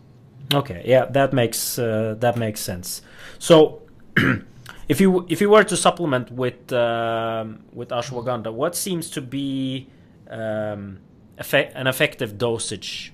Okay, 0.55 0.83
yeah, 0.85 1.07
that 1.07 1.33
makes 1.33 1.79
uh, 1.79 2.17
that 2.19 2.37
makes 2.37 2.61
sense. 2.61 3.03
So, 3.39 3.83
if 4.89 5.01
you 5.01 5.27
if 5.29 5.41
you 5.41 5.51
were 5.51 5.65
to 5.65 5.77
supplement 5.77 6.31
with 6.31 6.73
uh, 6.73 7.45
with 7.73 7.89
ashwagandha, 7.89 8.53
what 8.53 8.77
seems 8.77 9.11
to 9.11 9.21
be 9.21 9.89
um, 10.29 10.99
effect, 11.39 11.75
an 11.75 11.87
effective 11.87 12.39
dosage? 12.39 13.13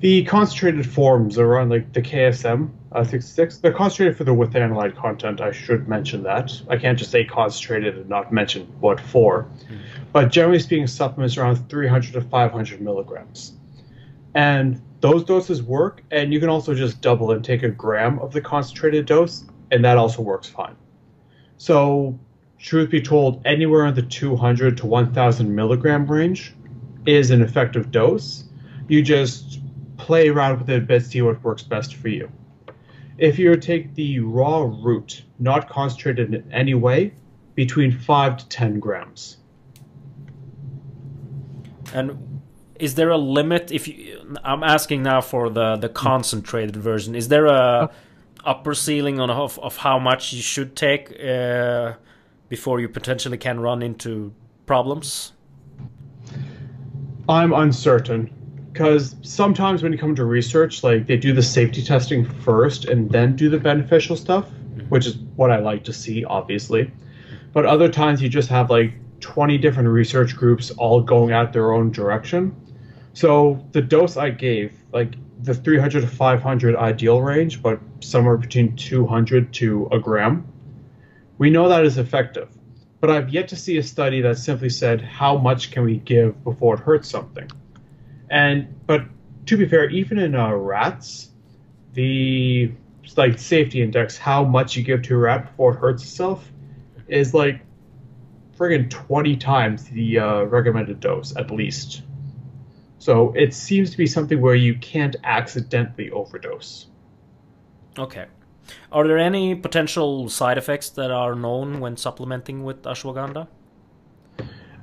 The 0.00 0.24
concentrated 0.24 0.90
forms 0.90 1.38
are 1.38 1.46
around 1.46 1.68
like 1.68 1.92
the 1.92 2.02
KSM 2.02 2.70
uh, 2.90 3.04
66, 3.04 3.58
they're 3.58 3.72
concentrated 3.72 4.16
for 4.18 4.24
the 4.24 4.32
withanolide 4.32 4.96
content. 4.96 5.40
I 5.40 5.52
should 5.52 5.88
mention 5.88 6.24
that. 6.24 6.52
I 6.68 6.76
can't 6.76 6.98
just 6.98 7.12
say 7.12 7.24
concentrated 7.24 7.96
and 7.96 8.08
not 8.08 8.32
mention 8.32 8.66
what 8.80 9.00
for. 9.00 9.46
Mm. 9.70 9.78
But 10.12 10.30
generally 10.30 10.58
speaking, 10.58 10.88
supplements 10.88 11.38
around 11.38 11.68
300 11.68 12.12
to 12.14 12.20
500 12.20 12.80
milligrams 12.80 13.52
and 14.34 14.80
those 15.00 15.24
doses 15.24 15.62
work. 15.62 16.02
And 16.10 16.32
you 16.32 16.40
can 16.40 16.48
also 16.48 16.74
just 16.74 17.00
double 17.00 17.32
and 17.32 17.44
take 17.44 17.62
a 17.62 17.68
gram 17.68 18.18
of 18.20 18.32
the 18.32 18.40
concentrated 18.40 19.06
dose, 19.06 19.44
and 19.70 19.84
that 19.84 19.98
also 19.98 20.22
works 20.22 20.48
fine. 20.48 20.76
So, 21.56 22.18
truth 22.58 22.90
be 22.90 23.00
told, 23.00 23.42
anywhere 23.44 23.86
in 23.86 23.94
the 23.94 24.02
200 24.02 24.76
to 24.78 24.86
1,000 24.86 25.54
milligram 25.54 26.06
range 26.06 26.54
is 27.06 27.30
an 27.30 27.42
effective 27.42 27.90
dose. 27.90 28.44
You 28.88 29.02
just 29.02 29.60
play 29.96 30.28
around 30.28 30.58
with 30.60 30.70
it 30.70 30.78
a 30.78 30.80
bit, 30.80 31.04
see 31.04 31.22
what 31.22 31.42
works 31.42 31.62
best 31.62 31.94
for 31.94 32.08
you. 32.08 32.30
If 33.18 33.38
you 33.38 33.54
take 33.56 33.94
the 33.94 34.20
raw 34.20 34.62
root, 34.62 35.22
not 35.38 35.68
concentrated 35.68 36.34
in 36.34 36.52
any 36.52 36.74
way, 36.74 37.14
between 37.54 37.92
5 37.92 38.36
to 38.38 38.48
10 38.48 38.80
grams. 38.80 39.36
And 41.94 42.31
is 42.82 42.96
there 42.96 43.10
a 43.10 43.16
limit? 43.16 43.70
If 43.70 43.86
you, 43.86 44.36
i'm 44.42 44.64
asking 44.64 45.04
now 45.04 45.20
for 45.20 45.48
the 45.48 45.76
the 45.76 45.88
concentrated 45.88 46.76
version. 46.76 47.14
Is 47.14 47.28
there 47.28 47.46
a 47.46 47.90
upper 48.44 48.74
ceiling 48.74 49.20
on 49.20 49.30
of, 49.30 49.58
of 49.60 49.76
how 49.76 50.00
much 50.00 50.32
you 50.32 50.42
should 50.42 50.74
take 50.74 51.04
uh, 51.24 51.92
before 52.48 52.80
you 52.80 52.88
potentially 52.88 53.38
can 53.38 53.60
run 53.60 53.82
into 53.82 54.34
problems? 54.66 55.32
I'm 57.28 57.52
uncertain 57.52 58.22
because 58.72 59.14
sometimes 59.22 59.84
when 59.84 59.92
you 59.92 59.98
come 59.98 60.16
to 60.16 60.24
research 60.24 60.82
like 60.82 61.06
they 61.06 61.16
do 61.16 61.32
the 61.32 61.42
safety 61.42 61.82
testing 61.84 62.24
first 62.24 62.86
and 62.86 63.08
then 63.10 63.36
do 63.36 63.48
the 63.48 63.58
beneficial 63.58 64.16
stuff 64.16 64.46
mm-hmm. 64.46 64.88
which 64.88 65.06
is 65.06 65.18
what 65.36 65.50
i 65.52 65.58
like 65.58 65.84
to 65.84 65.92
see 65.92 66.24
obviously. 66.24 66.90
But 67.52 67.64
other 67.64 67.88
times 67.88 68.20
you 68.20 68.28
just 68.28 68.48
have 68.48 68.70
like 68.70 68.92
20 69.20 69.56
different 69.58 69.88
research 69.88 70.34
groups 70.34 70.72
all 70.72 71.00
going 71.00 71.32
out 71.32 71.52
their 71.52 71.72
own 71.72 71.92
direction 71.92 72.56
so 73.14 73.64
the 73.72 73.82
dose 73.82 74.16
I 74.16 74.30
gave, 74.30 74.72
like 74.92 75.14
the 75.42 75.54
300 75.54 76.00
to 76.00 76.06
500 76.06 76.76
ideal 76.76 77.20
range, 77.20 77.62
but 77.62 77.80
somewhere 78.00 78.36
between 78.36 78.76
200 78.76 79.52
to 79.54 79.88
a 79.92 79.98
gram, 79.98 80.46
we 81.38 81.50
know 81.50 81.68
that 81.68 81.84
is 81.84 81.98
effective. 81.98 82.48
But 83.00 83.10
I've 83.10 83.30
yet 83.30 83.48
to 83.48 83.56
see 83.56 83.78
a 83.78 83.82
study 83.82 84.20
that 84.20 84.38
simply 84.38 84.70
said 84.70 85.00
how 85.00 85.36
much 85.36 85.72
can 85.72 85.84
we 85.84 85.98
give 85.98 86.42
before 86.44 86.74
it 86.74 86.80
hurts 86.80 87.08
something. 87.08 87.50
And 88.30 88.74
but 88.86 89.04
to 89.46 89.56
be 89.56 89.66
fair, 89.66 89.90
even 89.90 90.18
in 90.18 90.34
uh, 90.34 90.52
rats, 90.52 91.30
the 91.94 92.72
like 93.16 93.38
safety 93.38 93.82
index, 93.82 94.16
how 94.16 94.44
much 94.44 94.76
you 94.76 94.84
give 94.84 95.02
to 95.02 95.14
a 95.16 95.18
rat 95.18 95.50
before 95.50 95.74
it 95.74 95.78
hurts 95.78 96.02
itself, 96.04 96.50
is 97.08 97.34
like 97.34 97.60
friggin' 98.56 98.88
20 98.88 99.36
times 99.36 99.84
the 99.84 100.18
uh, 100.18 100.42
recommended 100.44 101.00
dose 101.00 101.34
at 101.36 101.50
least. 101.50 102.02
So 103.02 103.32
it 103.32 103.52
seems 103.52 103.90
to 103.90 103.96
be 103.96 104.06
something 104.06 104.40
where 104.40 104.54
you 104.54 104.76
can't 104.76 105.16
accidentally 105.24 106.08
overdose. 106.10 106.86
Okay. 107.98 108.26
Are 108.92 109.08
there 109.08 109.18
any 109.18 109.56
potential 109.56 110.28
side 110.28 110.56
effects 110.56 110.90
that 110.90 111.10
are 111.10 111.34
known 111.34 111.80
when 111.80 111.96
supplementing 111.96 112.62
with 112.62 112.84
ashwagandha? 112.84 113.48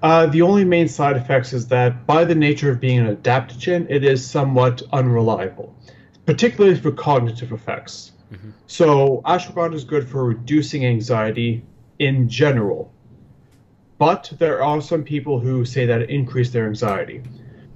Uh, 0.04 0.26
the 0.26 0.42
only 0.42 0.66
main 0.66 0.90
side 0.90 1.16
effects 1.16 1.54
is 1.54 1.70
that 1.70 2.06
by 2.06 2.26
the 2.26 2.36
nature 2.36 2.70
of 2.70 2.82
being 2.82 3.00
an 3.00 3.16
adaptogen, 3.16 3.88
it 3.90 4.04
is 4.04 4.30
somewhat 4.30 4.82
unreliable, 4.92 5.74
particularly 6.26 6.76
for 6.76 6.92
cognitive 6.92 7.54
effects. 7.54 8.12
Mm-hmm. 8.34 8.50
So 8.68 9.22
ashwagandha 9.26 9.76
is 9.76 9.86
good 9.86 10.06
for 10.06 10.26
reducing 10.26 10.86
anxiety 10.86 11.64
in 12.00 12.28
general, 12.28 12.92
but 13.98 14.34
there 14.40 14.62
are 14.62 14.82
some 14.82 15.06
people 15.06 15.40
who 15.40 15.64
say 15.64 15.86
that 15.86 16.02
it 16.02 16.10
increases 16.10 16.52
their 16.52 16.68
anxiety. 16.68 17.24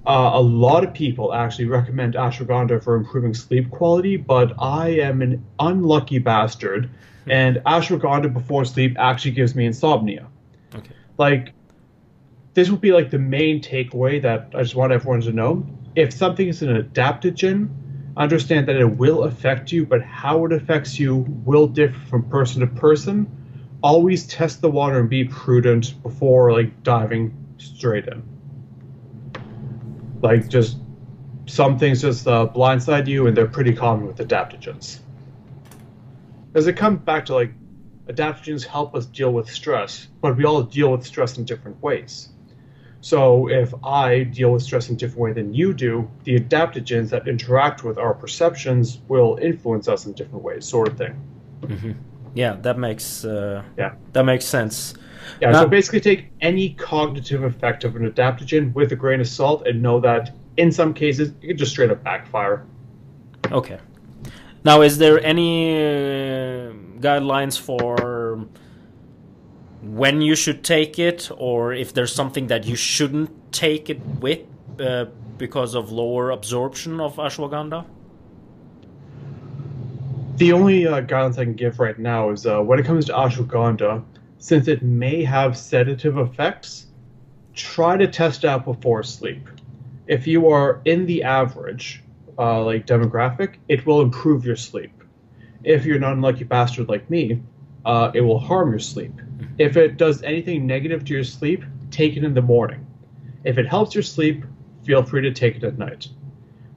Uh, 0.06 0.32
a 0.34 0.42
lot 0.42 0.84
of 0.84 0.94
people 0.94 1.34
actually 1.34 1.66
recommend 1.66 2.16
ashwagandha 2.16 2.84
for 2.84 2.96
improving 2.96 3.34
sleep 3.34 3.70
quality, 3.72 4.18
but 4.18 4.54
I 4.60 4.90
am 4.90 5.22
an 5.22 5.46
unlucky 5.60 6.20
bastard, 6.20 6.90
hmm. 7.24 7.32
and 7.32 7.58
ashwagandha 7.66 8.34
before 8.34 8.66
sleep 8.66 8.98
actually 9.00 9.32
gives 9.32 9.56
me 9.56 9.66
insomnia. 9.66 10.28
Okay. 10.76 10.92
Like, 11.18 11.54
this 12.54 12.70
would 12.70 12.82
be 12.82 12.92
like 12.92 13.12
the 13.12 13.20
main 13.20 13.62
takeaway 13.62 14.22
that 14.22 14.52
I 14.54 14.62
just 14.62 14.76
want 14.76 14.92
everyone 14.92 15.22
to 15.22 15.32
know. 15.32 15.66
If 15.96 16.12
something 16.12 16.50
is 16.50 16.62
an 16.62 16.84
adaptogen, 16.84 17.70
understand 18.18 18.68
that 18.68 18.76
it 18.76 18.98
will 18.98 19.24
affect 19.24 19.72
you, 19.72 19.86
but 19.86 20.02
how 20.02 20.46
it 20.46 20.52
affects 20.52 21.00
you 21.00 21.26
will 21.46 21.68
differ 21.68 22.00
from 22.10 22.24
person 22.30 22.60
to 22.60 22.68
person. 22.68 23.26
Always 23.82 24.28
test 24.28 24.62
the 24.62 24.70
water 24.70 25.00
and 25.00 25.10
be 25.10 25.24
prudent 25.24 26.02
before 26.04 26.52
like 26.52 26.84
diving 26.84 27.34
straight 27.58 28.08
in 28.08 28.33
like 30.24 30.48
just 30.48 30.78
some 31.46 31.78
things 31.78 32.02
just 32.02 32.26
uh, 32.28 32.48
blindside 32.56 33.08
you, 33.08 33.28
and 33.28 33.36
they're 33.38 33.46
pretty 33.46 33.74
common 33.74 34.08
with 34.08 34.18
adaptogens. 34.18 35.00
As 36.56 36.66
it 36.68 36.74
comes 36.74 37.02
back 37.02 37.26
to 37.26 37.36
like 37.36 37.52
adaptogens 38.08 38.66
help 38.66 38.96
us 38.96 39.06
deal 39.06 39.32
with 39.32 39.50
stress, 39.50 40.08
but 40.22 40.38
we 40.38 40.46
all 40.46 40.64
deal 40.64 40.92
with 40.92 41.06
stress 41.06 41.38
in 41.38 41.44
different 41.44 41.82
ways. 41.84 42.30
So 43.02 43.50
if 43.50 43.74
I 43.84 44.24
deal 44.24 44.54
with 44.54 44.64
stress 44.64 44.88
in 44.88 44.96
a 44.96 44.98
different 44.98 45.20
way 45.20 45.34
than 45.34 45.54
you 45.54 45.74
do, 45.74 46.10
the 46.24 46.40
adaptogens 46.40 47.10
that 47.10 47.28
interact 47.28 47.84
with 47.84 47.98
our 47.98 48.14
perceptions 48.14 49.00
will 49.10 49.38
influence 49.42 49.90
us 49.90 50.06
in 50.06 50.14
different 50.14 50.44
ways, 50.44 50.66
sort 50.66 50.88
of 50.88 50.98
thing. 50.98 51.22
Mm-hmm. 51.64 51.92
Yeah, 52.34 52.56
that 52.62 52.80
makes 52.80 53.26
uh, 53.26 53.64
Yeah. 53.78 53.96
that 54.14 54.24
makes 54.24 54.46
sense. 54.46 54.94
Yeah, 55.42 55.52
Now- 55.52 55.62
so 55.64 55.68
basically 55.68 56.00
take 56.02 56.32
any 56.42 56.70
cognitive 56.70 57.44
effect 57.44 57.84
of 57.84 57.96
an 57.96 58.10
adaptogen 58.10 58.74
with 58.74 58.92
a 58.92 58.96
grain 58.96 59.20
of 59.22 59.28
salt 59.28 59.68
and 59.68 59.82
know 59.82 60.00
that 60.00 60.32
in 60.58 60.72
some 60.72 60.94
cases 60.94 61.34
it 61.42 61.48
can 61.48 61.58
just 61.58 61.72
straight 61.72 61.92
up 61.92 62.04
backfire. 62.04 62.66
Okay. 63.52 63.78
Now, 64.64 64.82
is 64.82 64.98
there 64.98 65.22
any 65.24 65.76
uh, 65.76 66.72
guidelines 67.00 67.60
for 67.60 68.46
when 69.82 70.22
you 70.22 70.36
should 70.36 70.64
take 70.64 70.98
it, 70.98 71.30
or 71.36 71.74
if 71.74 71.94
there's 71.94 72.16
something 72.16 72.48
that 72.48 72.66
you 72.66 72.78
shouldn't 72.78 73.30
take 73.52 73.90
it 73.90 74.00
with 74.22 74.40
uh, 74.80 75.06
because 75.38 75.76
of 75.76 75.92
lower 75.92 76.32
absorption 76.32 77.02
of 77.02 77.18
ashwagandha? 77.18 77.84
The 80.38 80.54
only 80.54 80.88
uh, 80.88 81.02
guidance 81.02 81.38
I 81.38 81.44
can 81.44 81.54
give 81.56 81.80
right 81.80 82.00
now 82.00 82.30
is 82.30 82.46
uh, 82.46 82.62
when 82.62 82.80
it 82.80 82.86
comes 82.86 83.06
to 83.06 83.14
ashwagandha, 83.14 84.04
since 84.44 84.68
it 84.68 84.84
may 84.84 85.24
have 85.24 85.58
sedative 85.58 86.18
effects, 86.18 86.88
try 87.54 87.96
to 87.96 88.06
test 88.06 88.44
out 88.44 88.66
before 88.66 89.02
sleep. 89.02 89.48
If 90.06 90.28
you 90.28 90.50
are 90.50 90.82
in 90.84 91.06
the 91.06 91.24
average, 91.24 92.04
uh, 92.38 92.62
like 92.62 92.86
demographic, 92.86 93.56
it 93.70 93.86
will 93.86 94.02
improve 94.02 94.44
your 94.44 94.58
sleep. 94.58 94.92
If 95.64 95.86
you're 95.86 95.96
an 95.96 96.04
unlucky 96.04 96.44
bastard 96.44 96.90
like 96.90 97.10
me, 97.10 97.42
uh, 97.86 98.12
it 98.14 98.20
will 98.20 98.38
harm 98.38 98.72
your 98.72 98.80
sleep. 98.80 99.14
If 99.60 99.78
it 99.78 99.96
does 99.96 100.22
anything 100.24 100.68
negative 100.68 101.06
to 101.06 101.14
your 101.14 101.24
sleep, 101.24 101.64
take 101.90 102.18
it 102.18 102.26
in 102.26 102.34
the 102.34 102.42
morning. 102.42 102.86
If 103.46 103.58
it 103.58 103.66
helps 103.66 103.96
your 103.96 104.04
sleep, 104.04 104.44
feel 104.84 105.04
free 105.04 105.22
to 105.22 105.32
take 105.32 105.56
it 105.56 105.64
at 105.64 105.78
night. 105.78 106.10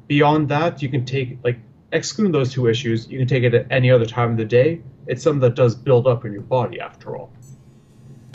Beyond 0.07 0.51
that, 0.51 0.83
you 0.83 0.89
can 0.89 1.05
take 1.05 1.39
like 1.43 1.59
excluding 1.91 2.31
those 2.31 2.53
two 2.53 2.69
issues, 2.69 3.09
you 3.09 3.19
can 3.19 3.27
take 3.27 3.43
it 3.43 3.55
at 3.55 3.67
any 3.73 3.91
other 3.91 4.07
time 4.07 4.31
of 4.31 4.37
the 4.37 4.45
day. 4.45 4.83
It's 5.09 5.25
something 5.25 5.41
that 5.41 5.57
does 5.57 5.75
build 5.75 6.07
up 6.07 6.25
in 6.25 6.33
your 6.33 6.43
body 6.43 6.79
after 6.81 7.17
all. 7.17 7.33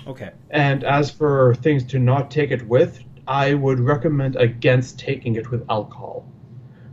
Okay. 0.08 0.32
And 0.50 0.84
as 0.84 1.12
for 1.12 1.56
things 1.56 1.84
to 1.86 2.00
not 2.00 2.32
take 2.32 2.52
it 2.52 2.68
with, 2.68 3.04
I 3.28 3.54
would 3.54 3.80
recommend 3.80 4.36
against 4.36 5.00
taking 5.00 5.36
it 5.36 5.52
with 5.52 5.64
alcohol. 5.70 6.26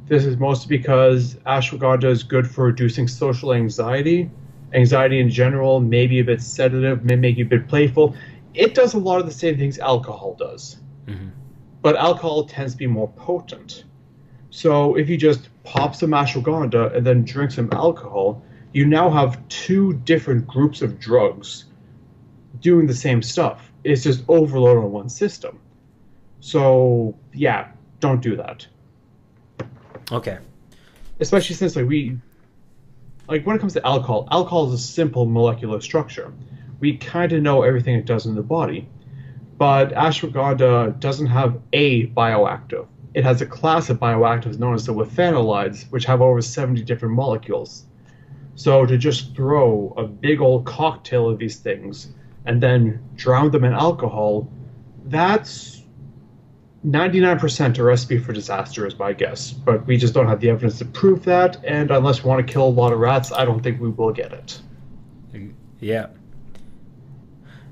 This 0.07 0.25
is 0.25 0.37
mostly 0.37 0.77
because 0.77 1.35
ashwagandha 1.47 2.05
is 2.05 2.23
good 2.23 2.51
for 2.51 2.64
reducing 2.64 3.09
social 3.09 3.53
anxiety. 3.53 4.31
Anxiety 4.73 5.21
in 5.21 5.31
general, 5.31 5.81
maybe 5.81 6.21
a 6.21 6.25
bit 6.25 6.42
sedative, 6.42 7.05
may 7.05 7.16
make 7.16 7.37
you 7.37 7.44
a 7.44 7.49
bit 7.49 7.68
playful. 7.68 8.14
It 8.55 8.75
does 8.75 8.94
a 8.94 8.99
lot 8.99 9.21
of 9.21 9.27
the 9.27 9.33
same 9.33 9.57
things 9.59 9.79
alcohol 9.79 10.35
does. 10.38 10.79
Mhm. 11.07 11.31
But 11.83 11.97
alcohol 11.97 12.44
tends 12.44 12.73
to 12.73 12.79
be 12.79 12.87
more 12.87 13.09
potent. 13.09 13.85
So 14.51 14.97
if 14.97 15.09
you 15.09 15.16
just 15.16 15.49
pop 15.64 15.94
some 15.94 16.11
ashwagandha 16.11 16.97
and 16.97 17.07
then 17.07 17.25
drink 17.25 17.51
some 17.51 17.68
alcohol, 17.73 18.42
you 18.73 18.87
now 18.87 19.11
have 19.11 19.47
two 19.49 19.94
different 20.05 20.47
groups 20.47 20.83
of 20.83 20.99
drugs 20.99 21.67
doing 22.61 22.87
the 22.87 22.94
same 22.94 23.23
stuff. 23.23 23.73
It's 23.85 24.03
just 24.03 24.25
overload 24.29 24.79
on 24.79 24.92
one 24.92 25.09
system. 25.09 25.59
So 26.40 27.16
yeah, 27.33 27.71
don't 28.01 28.21
do 28.21 28.37
that. 28.37 28.66
Okay. 30.11 30.38
Especially 31.21 31.57
since 31.57 31.77
like 31.77 31.87
we 31.87 32.18
like 33.29 33.44
when 33.44 33.57
it 33.57 33.59
comes 33.59 33.75
to 33.75 33.87
alcohol, 33.87 34.29
alcohol 34.31 34.68
is 34.68 34.75
a 34.75 34.83
simple 34.83 35.27
molecular 35.27 35.81
structure. 35.81 36.33
We 36.81 36.97
kind 36.97 37.33
of 37.33 37.42
know 37.42 37.62
everything 37.62 37.97
it 37.97 38.07
does 38.07 38.27
in 38.27 38.35
the 38.35 38.42
body. 38.42 38.88
But 39.59 39.90
ashwagandha 39.92 41.01
doesn't 41.01 41.27
have 41.27 41.61
a 41.73 42.07
bioactive. 42.09 42.87
It 43.14 43.25
has 43.25 43.42
a 43.42 43.47
class 43.47 43.90
of 43.90 43.99
bioactives 43.99 44.61
known 44.61 44.75
as 44.75 44.87
the 44.87 44.94
withanolides, 44.94 45.90
which 45.90 46.05
have 46.05 46.23
over 46.23 46.40
70 46.40 46.83
different 46.83 47.14
molecules. 47.14 47.85
So 48.55 48.87
to 48.87 48.97
just 48.97 49.35
throw 49.35 49.92
a 49.97 50.07
big 50.07 50.40
old 50.40 50.64
cocktail 50.64 51.29
of 51.29 51.38
these 51.38 51.57
things 51.57 52.09
and 52.49 52.63
then 52.63 52.99
drown 53.15 53.51
them 53.51 53.63
in 53.63 53.75
alcohol, 53.75 54.51
that's 55.05 55.83
99% 56.87 57.79
a 57.79 57.83
recipe 57.83 58.19
for 58.19 58.33
disaster, 58.33 58.87
is 58.87 58.99
my 58.99 59.13
guess. 59.13 59.53
But 59.53 59.87
we 59.87 59.99
just 59.99 60.15
don't 60.15 60.27
have 60.27 60.41
the 60.41 60.49
evidence 60.49 60.79
to 60.79 60.87
prove 60.87 61.25
that, 61.27 61.63
and 61.63 61.91
unless 61.91 62.25
we 62.25 62.31
want 62.31 62.45
to 62.45 62.51
kill 62.51 62.67
a 62.67 62.71
lot 62.71 62.95
of 62.95 63.01
rats, 63.01 63.31
I 63.33 63.45
don't 63.45 63.63
think 63.63 63.81
we 63.81 63.91
will 63.91 64.13
get 64.13 64.33
it. 64.33 64.61
Yeah. 65.79 66.07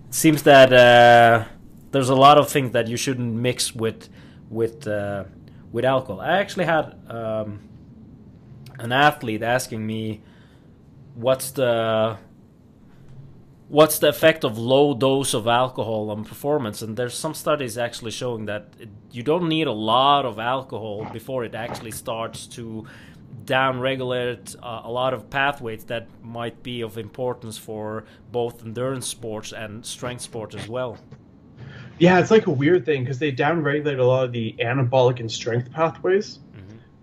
It 0.09 0.15
seems 0.15 0.43
that 0.43 0.73
uh, 0.73 1.47
there's 1.91 2.11
a 2.11 2.15
lot 2.15 2.37
of 2.37 2.51
things 2.51 2.73
that 2.73 2.87
you 2.87 2.99
shouldn't 2.99 3.33
mix 3.33 3.75
with 3.75 4.11
with 4.51 4.87
uh, 4.87 5.25
with 5.73 5.87
alcohol. 5.87 6.21
I 6.21 6.39
actually 6.39 6.67
had 6.67 6.95
um, 7.09 7.61
an 8.79 8.93
athlete 8.93 9.43
asking 9.43 9.87
me 9.87 10.21
what's 11.15 11.51
the 11.53 12.19
what's 13.69 13.99
the 13.99 14.09
effect 14.09 14.45
of 14.45 14.57
low 14.59 14.95
dose 14.95 15.35
of 15.35 15.47
alcohol 15.47 16.11
on 16.11 16.25
performance 16.25 16.83
and 16.83 16.97
there's 16.97 17.15
some 17.15 17.35
studies 17.35 17.77
actually 17.77 18.11
showing 18.11 18.47
that 18.47 18.69
it, 18.79 18.89
you 19.11 19.23
don't 19.23 19.49
need 19.49 19.67
a 19.67 19.73
lot 19.73 20.25
of 20.25 20.39
alcohol 20.39 21.05
before 21.13 21.45
it 21.45 21.55
actually 21.55 21.91
starts 21.91 22.47
to 22.47 22.87
downregulate 23.45 24.57
uh, 24.63 24.83
a 24.85 24.91
lot 24.91 25.13
of 25.13 25.29
pathways 25.31 25.85
that 25.85 26.07
might 26.23 26.63
be 26.63 26.81
of 26.81 26.97
importance 26.97 27.59
for 27.59 28.05
both 28.31 28.65
endurance 28.65 29.07
sports 29.07 29.53
and 29.53 29.85
strength 29.85 30.23
sports 30.23 30.55
as 30.55 30.69
well 30.69 30.99
Yeah, 31.99 32.21
it's 32.21 32.31
like 32.31 32.47
a 32.47 32.51
weird 32.51 32.85
thing 32.85 33.05
because 33.05 33.19
they 33.19 33.33
downregulate 33.33 33.99
a 33.99 34.05
lot 34.05 34.25
of 34.25 34.33
the 34.33 34.55
anabolic 34.61 35.19
and 35.19 35.31
strength 35.33 35.73
pathways, 35.73 36.41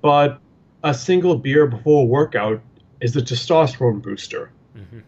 but 0.01 0.39
a 0.83 0.93
single 0.93 1.35
beer 1.35 1.65
before 1.65 2.03
a 2.03 2.05
workout 2.05 2.61
is 3.01 3.15
a 3.15 3.21
testosterone 3.21 4.01
booster. 4.01 4.51
Mhm. 4.77 5.01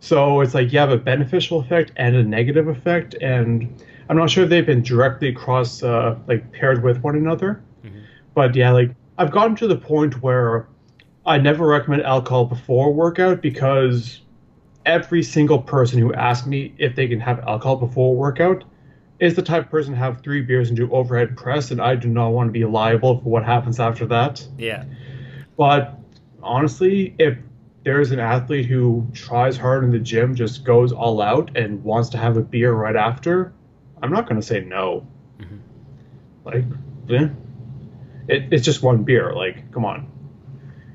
So 0.00 0.40
it's 0.40 0.54
like 0.54 0.72
you 0.72 0.78
have 0.78 0.90
a 0.90 0.96
beneficial 0.96 1.60
effect 1.60 1.92
and 1.96 2.16
a 2.16 2.22
negative 2.22 2.68
effect, 2.68 3.14
and 3.20 3.82
I'm 4.08 4.16
not 4.16 4.30
sure 4.30 4.44
if 4.44 4.50
they've 4.50 4.66
been 4.66 4.82
directly 4.82 5.32
cross 5.32 5.82
uh, 5.82 6.16
like 6.26 6.50
paired 6.52 6.82
with 6.82 7.02
one 7.02 7.16
another. 7.16 7.62
But 8.34 8.54
yeah, 8.54 8.72
like 8.72 8.90
I've 9.18 9.30
gotten 9.30 9.54
to 9.56 9.68
the 9.68 9.76
point 9.76 10.22
where 10.22 10.66
I 11.26 11.36
never 11.38 11.66
recommend 11.66 12.02
alcohol 12.02 12.46
before 12.46 12.92
workout 12.92 13.42
because 13.42 14.22
every 14.86 15.22
single 15.22 15.60
person 15.60 16.00
who 16.00 16.14
asks 16.14 16.46
me 16.46 16.74
if 16.78 16.96
they 16.96 17.06
can 17.06 17.20
have 17.20 17.38
alcohol 17.40 17.76
before 17.76 18.14
workout 18.16 18.64
is 19.18 19.34
the 19.34 19.42
type 19.42 19.64
of 19.64 19.70
person 19.70 19.92
to 19.92 19.98
have 19.98 20.22
three 20.22 20.40
beers 20.40 20.68
and 20.68 20.76
do 20.78 20.90
overhead 20.90 21.36
press, 21.36 21.70
and 21.70 21.80
I 21.80 21.94
do 21.94 22.08
not 22.08 22.30
want 22.30 22.48
to 22.48 22.52
be 22.52 22.64
liable 22.64 23.20
for 23.20 23.28
what 23.28 23.44
happens 23.44 23.78
after 23.78 24.06
that. 24.06 24.46
yeah 24.56 24.84
But 25.58 25.98
honestly, 26.42 27.14
if 27.18 27.36
there's 27.82 28.10
an 28.10 28.20
athlete 28.20 28.66
who 28.66 29.06
tries 29.14 29.56
hard 29.56 29.84
in 29.84 29.90
the 29.90 29.98
gym, 29.98 30.34
just 30.34 30.64
goes 30.64 30.92
all 30.92 31.22
out, 31.22 31.56
and 31.56 31.82
wants 31.82 32.10
to 32.10 32.18
have 32.18 32.36
a 32.36 32.42
beer 32.42 32.72
right 32.72 32.96
after, 32.96 33.52
I'm 34.02 34.10
not 34.10 34.26
going 34.28 34.40
to 34.40 34.46
say 34.46 34.60
no. 34.60 35.06
Like, 36.44 36.64
eh. 37.10 37.28
it, 38.28 38.52
it's 38.52 38.64
just 38.64 38.82
one 38.82 39.04
beer. 39.04 39.32
Like, 39.34 39.70
come 39.72 39.84
on. 39.84 40.10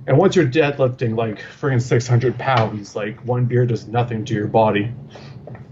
And 0.08 0.17
once 0.17 0.36
you're 0.36 0.48
deadlifting 0.48 1.15
like 1.15 1.39
friggin' 1.39 1.82
600 1.82 2.38
pounds, 2.38 2.95
like 2.95 3.19
one 3.26 3.45
beer 3.45 3.65
does 3.65 3.88
nothing 3.88 4.26
to 4.26 4.34
your 4.34 4.48
body. 4.48 4.91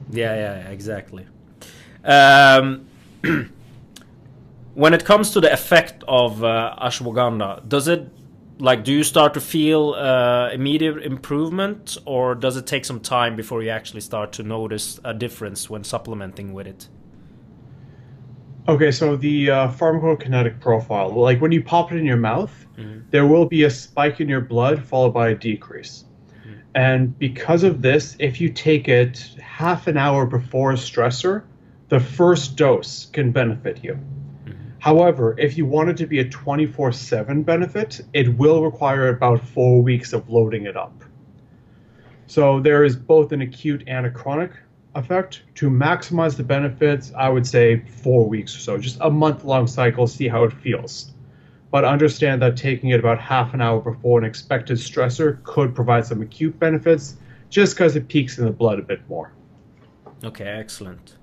Yeah, 0.10 0.36
yeah, 0.36 0.60
yeah, 0.60 0.70
exactly. 0.70 1.26
Um, 2.04 2.88
when 4.74 4.94
it 4.94 5.06
comes 5.06 5.32
to 5.32 5.42
the 5.42 5.52
effect 5.52 6.04
of 6.08 6.44
uh, 6.44 6.76
ashwagandha, 6.82 7.68
does 7.68 7.88
it 7.88 8.08
like 8.60 8.84
do 8.84 8.94
you 8.94 9.04
start 9.04 9.34
to 9.34 9.42
feel 9.42 9.94
uh, 9.94 10.50
immediate 10.52 11.04
improvement, 11.04 11.98
or 12.06 12.36
does 12.36 12.58
it 12.58 12.68
take 12.68 12.86
some 12.86 13.00
time 13.00 13.36
before 13.36 13.64
you 13.64 13.70
actually 13.70 14.02
start 14.02 14.32
to 14.34 14.44
notice 14.44 15.00
a 15.04 15.14
difference 15.14 15.70
when 15.70 15.84
supplementing 15.84 16.54
with 16.54 16.68
it? 16.68 16.88
Okay, 18.68 18.92
so 18.92 19.18
the 19.18 19.50
uh, 19.50 19.68
pharmacokinetic 19.72 20.62
profile, 20.62 21.10
like 21.10 21.42
when 21.42 21.52
you 21.52 21.62
pop 21.62 21.92
it 21.92 21.98
in 21.98 22.06
your 22.06 22.18
mouth, 22.18 22.66
there 23.10 23.28
will 23.28 23.46
be 23.46 23.64
a 23.64 23.70
spike 23.70 24.22
in 24.22 24.30
your 24.30 24.42
blood 24.42 24.82
followed 24.84 25.14
by 25.14 25.30
a 25.30 25.36
decrease. 25.36 26.06
And 26.76 27.18
because 27.20 27.64
of 27.64 27.82
this, 27.82 28.16
if 28.20 28.42
you 28.42 28.50
take 28.50 28.88
it 28.88 29.20
half 29.40 29.88
an 29.88 29.98
hour 29.98 30.26
before 30.26 30.72
a 30.72 30.76
stressor, 30.76 31.44
the 31.90 32.00
first 32.00 32.56
dose 32.56 33.06
can 33.14 33.32
benefit 33.32 33.84
you. 33.84 34.00
However, 34.84 35.34
if 35.38 35.58
you 35.58 35.66
want 35.66 35.88
it 35.92 35.96
to 35.96 36.06
be 36.06 36.20
a 36.20 36.28
24 36.28 36.92
7 36.92 37.44
benefit, 37.44 38.02
it 38.12 38.38
will 38.38 38.66
require 38.66 39.08
about 39.08 39.40
four 39.40 39.82
weeks 39.82 40.12
of 40.12 40.30
loading 40.30 40.66
it 40.66 40.76
up. 40.76 41.06
So 42.28 42.60
there 42.60 42.84
is 42.84 42.98
both 42.98 43.32
an 43.32 43.40
acute 43.40 43.86
and 43.88 44.06
a 44.06 44.12
chronic 44.12 44.52
effect. 44.94 45.44
To 45.56 45.70
maximize 45.70 46.36
the 46.36 46.44
benefits, 46.44 47.14
I 47.18 47.30
would 47.30 47.48
say 47.48 47.80
four 48.04 48.28
weeks 48.28 48.54
or 48.58 48.60
so, 48.60 48.78
just 48.78 48.98
a 49.00 49.10
month 49.10 49.46
long 49.46 49.68
cycle, 49.68 50.06
see 50.06 50.28
how 50.28 50.44
it 50.44 50.52
feels. 50.52 51.14
But 51.72 51.86
understand 51.86 52.42
that 52.42 52.58
taking 52.58 52.90
it 52.90 53.00
about 53.00 53.22
half 53.22 53.54
an 53.54 53.62
hour 53.62 53.80
before 53.80 54.20
an 54.20 54.26
expected 54.26 54.80
stressor 54.80 55.42
could 55.44 55.74
provide 55.74 56.06
some 56.06 56.22
acute 56.22 56.60
benefits 56.60 57.16
just 57.50 57.76
because 57.76 57.96
it 57.96 58.10
peaks 58.10 58.38
in 58.38 58.44
the 58.44 58.52
blood 58.52 58.80
a 58.80 58.84
bit 58.84 59.00
more. 59.08 59.32
Okay, 60.26 60.44
excellent. 60.44 61.16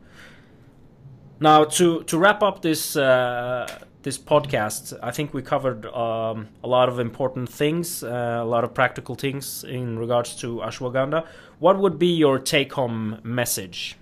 Now 1.42 1.64
to 1.64 2.03
to 2.03 2.18
wrap 2.18 2.42
up 2.42 2.61
this 2.61 2.96
uh, 2.96 3.66
this 4.03 4.18
podcast, 4.18 4.98
I 5.03 5.11
think 5.11 5.33
we 5.33 5.40
covered 5.40 5.87
um, 5.87 6.48
a 6.62 6.68
lot 6.68 6.90
of 6.90 6.98
important 6.98 7.48
things, 7.48 8.03
uh, 8.03 8.40
a 8.42 8.44
lot 8.44 8.62
of 8.62 8.74
practical 8.74 9.14
things 9.14 9.64
in 9.64 9.98
regards 9.98 10.37
to 10.37 10.59
ashwagandha. 10.59 11.26
What 11.59 11.79
would 11.79 11.98
be 11.98 12.09
your 12.09 12.38
take-home 12.38 13.20
message? 13.22 13.96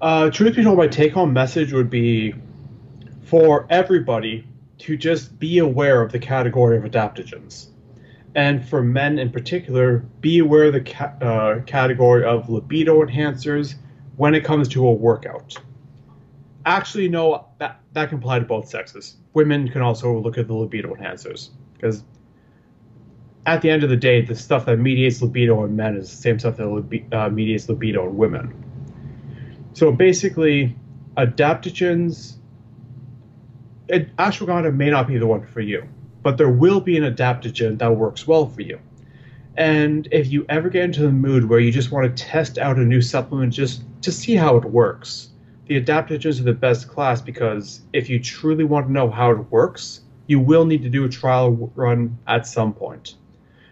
Uh, 0.00 0.30
truth 0.30 0.56
be 0.56 0.62
told, 0.62 0.78
my 0.78 0.88
take-home 0.88 1.34
message 1.34 1.74
would 1.74 1.90
be 1.90 2.34
for 3.24 3.66
everybody 3.68 4.46
to 4.78 4.96
just 4.96 5.38
be 5.38 5.58
aware 5.58 6.00
of 6.00 6.12
the 6.12 6.18
category 6.18 6.78
of 6.78 6.84
adaptogens, 6.84 7.68
and 8.34 8.66
for 8.66 8.82
men 8.82 9.18
in 9.18 9.30
particular, 9.30 9.98
be 10.22 10.38
aware 10.38 10.64
of 10.64 10.72
the 10.72 10.80
ca- 10.80 11.12
uh, 11.20 11.60
category 11.66 12.24
of 12.24 12.48
libido 12.48 13.04
enhancers 13.04 13.74
when 14.16 14.34
it 14.34 14.44
comes 14.44 14.68
to 14.68 14.86
a 14.86 14.92
workout. 14.92 15.56
Actually 16.66 17.08
no 17.08 17.46
that 17.58 17.80
that 17.92 18.08
can 18.08 18.18
apply 18.18 18.38
to 18.38 18.44
both 18.44 18.68
sexes. 18.68 19.16
Women 19.34 19.68
can 19.68 19.82
also 19.82 20.18
look 20.18 20.38
at 20.38 20.46
the 20.46 20.54
libido 20.54 20.94
enhancers 20.94 21.50
because 21.74 22.02
at 23.46 23.60
the 23.60 23.70
end 23.70 23.82
of 23.82 23.90
the 23.90 23.96
day 23.96 24.22
the 24.22 24.34
stuff 24.34 24.64
that 24.66 24.78
mediates 24.78 25.20
libido 25.20 25.64
in 25.64 25.76
men 25.76 25.96
is 25.96 26.10
the 26.10 26.16
same 26.16 26.38
stuff 26.38 26.56
that 26.56 26.64
libi- 26.64 27.12
uh, 27.12 27.28
mediates 27.28 27.68
libido 27.68 28.08
in 28.08 28.16
women. 28.16 28.64
So 29.74 29.92
basically 29.92 30.76
adaptogens 31.16 32.36
it, 33.88 34.14
ashwagandha 34.16 34.74
may 34.74 34.90
not 34.90 35.06
be 35.06 35.18
the 35.18 35.26
one 35.26 35.46
for 35.46 35.60
you 35.60 35.86
but 36.22 36.38
there 36.38 36.48
will 36.48 36.80
be 36.80 36.96
an 36.96 37.04
adaptogen 37.04 37.78
that 37.78 37.94
works 37.94 38.26
well 38.26 38.46
for 38.46 38.62
you 38.62 38.80
and 39.56 40.08
if 40.10 40.30
you 40.30 40.44
ever 40.48 40.68
get 40.68 40.84
into 40.84 41.02
the 41.02 41.12
mood 41.12 41.48
where 41.48 41.60
you 41.60 41.70
just 41.70 41.90
want 41.90 42.16
to 42.16 42.24
test 42.24 42.58
out 42.58 42.76
a 42.76 42.84
new 42.84 43.00
supplement 43.00 43.52
just 43.52 43.82
to 44.02 44.10
see 44.10 44.34
how 44.34 44.56
it 44.56 44.64
works 44.64 45.28
the 45.66 45.80
adaptogens 45.80 46.40
are 46.40 46.44
the 46.44 46.52
best 46.52 46.88
class 46.88 47.22
because 47.22 47.80
if 47.92 48.10
you 48.10 48.20
truly 48.20 48.64
want 48.64 48.86
to 48.86 48.92
know 48.92 49.08
how 49.08 49.30
it 49.30 49.50
works, 49.50 50.02
you 50.26 50.38
will 50.38 50.66
need 50.66 50.82
to 50.82 50.90
do 50.90 51.04
a 51.04 51.08
trial 51.08 51.72
run 51.74 52.18
at 52.26 52.46
some 52.46 52.74
point. 52.74 53.14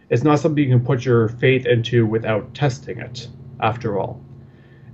It's 0.09 0.23
not 0.23 0.39
something 0.39 0.63
you 0.63 0.71
can 0.71 0.85
put 0.85 1.05
your 1.05 1.29
faith 1.29 1.67
into 1.67 2.07
without 2.07 2.55
testing 2.55 2.99
it, 2.99 3.29
after 3.61 3.99
all. 3.99 4.23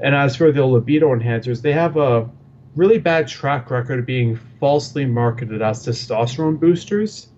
And 0.00 0.14
as 0.14 0.36
for 0.36 0.50
the 0.52 0.64
libido 0.64 1.08
enhancers, 1.08 1.62
they 1.62 1.72
have 1.72 1.96
a 1.96 2.28
really 2.74 2.98
bad 2.98 3.26
track 3.28 3.70
record 3.70 4.00
of 4.00 4.06
being 4.06 4.38
falsely 4.58 5.04
marketed 5.04 5.62
as 5.62 5.86
testosterone 5.86 6.58
boosters. 6.58 7.28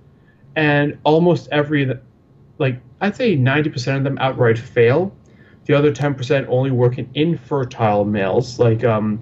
And 0.56 0.98
almost 1.04 1.48
every, 1.52 1.98
like, 2.60 2.80
I'd 3.00 3.16
say 3.16 3.36
90% 3.36 3.96
of 3.96 4.04
them 4.04 4.18
outright 4.18 4.58
fail. 4.58 5.16
The 5.64 5.74
other 5.74 5.90
10% 5.92 6.46
only 6.48 6.70
work 6.70 6.98
in 6.98 7.10
infertile 7.14 8.04
males, 8.04 8.58
like 8.58 8.84
um, 8.84 9.18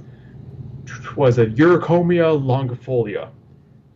was 1.17 1.39
it 1.39 1.55
Eurycoma 1.55 2.41
longifolia 2.41 3.31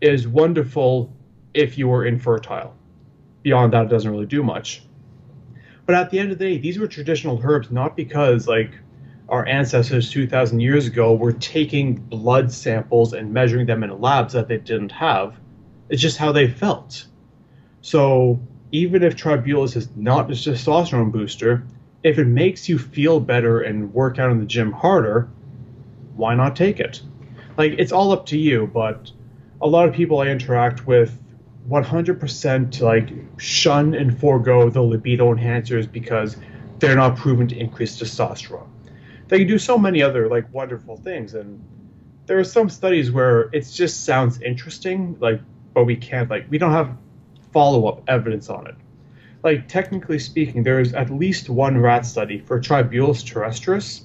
is 0.00 0.28
wonderful 0.28 1.12
if 1.54 1.76
you 1.76 1.92
are 1.92 2.04
infertile. 2.04 2.74
Beyond 3.42 3.72
that, 3.72 3.86
it 3.86 3.88
doesn't 3.88 4.10
really 4.10 4.26
do 4.26 4.42
much. 4.42 4.84
But 5.86 5.96
at 5.96 6.10
the 6.10 6.18
end 6.18 6.30
of 6.30 6.38
the 6.38 6.44
day, 6.44 6.58
these 6.58 6.78
were 6.78 6.86
traditional 6.86 7.40
herbs 7.42 7.70
not 7.70 7.96
because 7.96 8.46
like 8.46 8.72
our 9.28 9.46
ancestors 9.46 10.10
2,000 10.10 10.60
years 10.60 10.86
ago 10.86 11.14
were 11.14 11.32
taking 11.32 11.94
blood 11.96 12.52
samples 12.52 13.12
and 13.12 13.32
measuring 13.32 13.66
them 13.66 13.82
in 13.82 14.00
labs 14.00 14.34
that 14.34 14.46
they 14.46 14.58
didn't 14.58 14.92
have. 14.92 15.40
It's 15.88 16.02
just 16.02 16.18
how 16.18 16.30
they 16.30 16.48
felt. 16.48 17.06
So 17.80 18.40
even 18.72 19.02
if 19.02 19.14
Tribulus 19.14 19.76
is 19.76 19.88
not 19.94 20.30
a 20.30 20.32
testosterone 20.32 21.12
booster, 21.12 21.62
if 22.02 22.18
it 22.18 22.26
makes 22.26 22.68
you 22.68 22.78
feel 22.78 23.20
better 23.20 23.60
and 23.60 23.92
work 23.92 24.18
out 24.18 24.30
in 24.30 24.40
the 24.40 24.46
gym 24.46 24.72
harder, 24.72 25.28
why 26.16 26.34
not 26.34 26.56
take 26.56 26.80
it? 26.80 27.02
Like, 27.58 27.74
it's 27.78 27.92
all 27.92 28.12
up 28.12 28.26
to 28.26 28.38
you, 28.38 28.66
but 28.66 29.10
a 29.60 29.68
lot 29.68 29.86
of 29.86 29.94
people 29.94 30.20
I 30.20 30.28
interact 30.28 30.86
with 30.86 31.16
100% 31.68 32.80
like 32.80 33.10
shun 33.38 33.94
and 33.94 34.18
forego 34.18 34.68
the 34.68 34.82
libido 34.82 35.32
enhancers 35.32 35.90
because 35.90 36.36
they're 36.78 36.96
not 36.96 37.16
proven 37.16 37.46
to 37.48 37.56
increase 37.56 38.00
testosterone. 38.00 38.66
They 39.28 39.38
can 39.38 39.46
do 39.46 39.58
so 39.58 39.78
many 39.78 40.02
other 40.02 40.28
like 40.28 40.52
wonderful 40.52 40.96
things, 40.96 41.34
and 41.34 41.62
there 42.26 42.38
are 42.38 42.44
some 42.44 42.68
studies 42.68 43.12
where 43.12 43.42
it 43.52 43.62
just 43.72 44.04
sounds 44.04 44.40
interesting, 44.40 45.16
like, 45.20 45.40
but 45.74 45.84
we 45.84 45.94
can't 45.94 46.28
like 46.28 46.46
we 46.50 46.58
don't 46.58 46.72
have 46.72 46.96
follow 47.52 47.86
up 47.86 48.02
evidence 48.08 48.48
on 48.48 48.66
it. 48.66 48.74
Like 49.42 49.68
technically 49.68 50.18
speaking, 50.18 50.62
there 50.62 50.80
is 50.80 50.94
at 50.94 51.10
least 51.10 51.50
one 51.50 51.78
rat 51.78 52.06
study 52.06 52.38
for 52.40 52.60
Tribulus 52.60 53.22
terrestris 53.22 54.02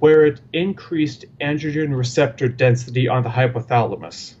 where 0.00 0.24
it 0.24 0.40
increased 0.52 1.26
androgen 1.40 1.96
receptor 1.96 2.48
density 2.48 3.06
on 3.06 3.22
the 3.22 3.28
hypothalamus, 3.28 4.34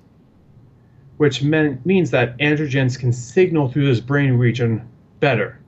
which 1.18 1.42
mean, 1.42 1.80
means 1.84 2.10
that 2.10 2.36
androgens 2.38 2.98
can 2.98 3.12
signal 3.12 3.68
through 3.68 3.86
this 3.86 4.00
brain 4.00 4.32
region 4.32 4.88
better, 5.20 5.58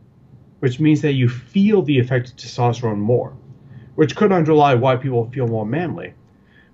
which 0.61 0.81
means 0.81 1.03
that 1.03 1.13
you 1.13 1.29
feel 1.29 1.83
the 1.83 1.99
effect 1.99 2.31
of 2.31 2.37
testosterone 2.37 2.99
more, 2.99 3.35
which 3.97 4.17
could 4.17 4.33
underlie 4.33 4.75
why 4.75 4.97
people 4.97 5.31
feel 5.31 5.47
more 5.47 5.67
manly. 5.67 6.15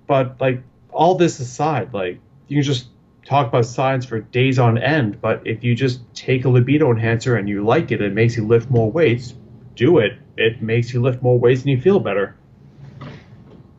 But 0.06 0.40
like 0.40 0.62
all 0.92 1.16
this 1.16 1.40
aside, 1.40 1.92
like 1.92 2.20
you 2.46 2.56
can 2.56 2.62
just 2.62 2.86
talk 3.28 3.46
about 3.48 3.66
science 3.66 4.06
for 4.06 4.20
days 4.20 4.58
on 4.58 4.78
end, 4.78 5.20
but 5.20 5.46
if 5.46 5.62
you 5.62 5.74
just 5.74 6.00
take 6.14 6.46
a 6.46 6.48
libido 6.48 6.90
enhancer 6.90 7.36
and 7.36 7.48
you 7.48 7.62
like 7.62 7.92
it, 7.92 8.00
it 8.00 8.14
makes 8.14 8.36
you 8.36 8.46
lift 8.46 8.70
more 8.70 8.90
weights, 8.90 9.34
do 9.74 9.98
it. 9.98 10.12
It 10.38 10.62
makes 10.62 10.94
you 10.94 11.02
lift 11.02 11.22
more 11.22 11.38
weights 11.38 11.60
and 11.60 11.70
you 11.70 11.80
feel 11.80 12.00
better. 12.00 12.36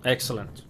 Excellent. 0.05 0.65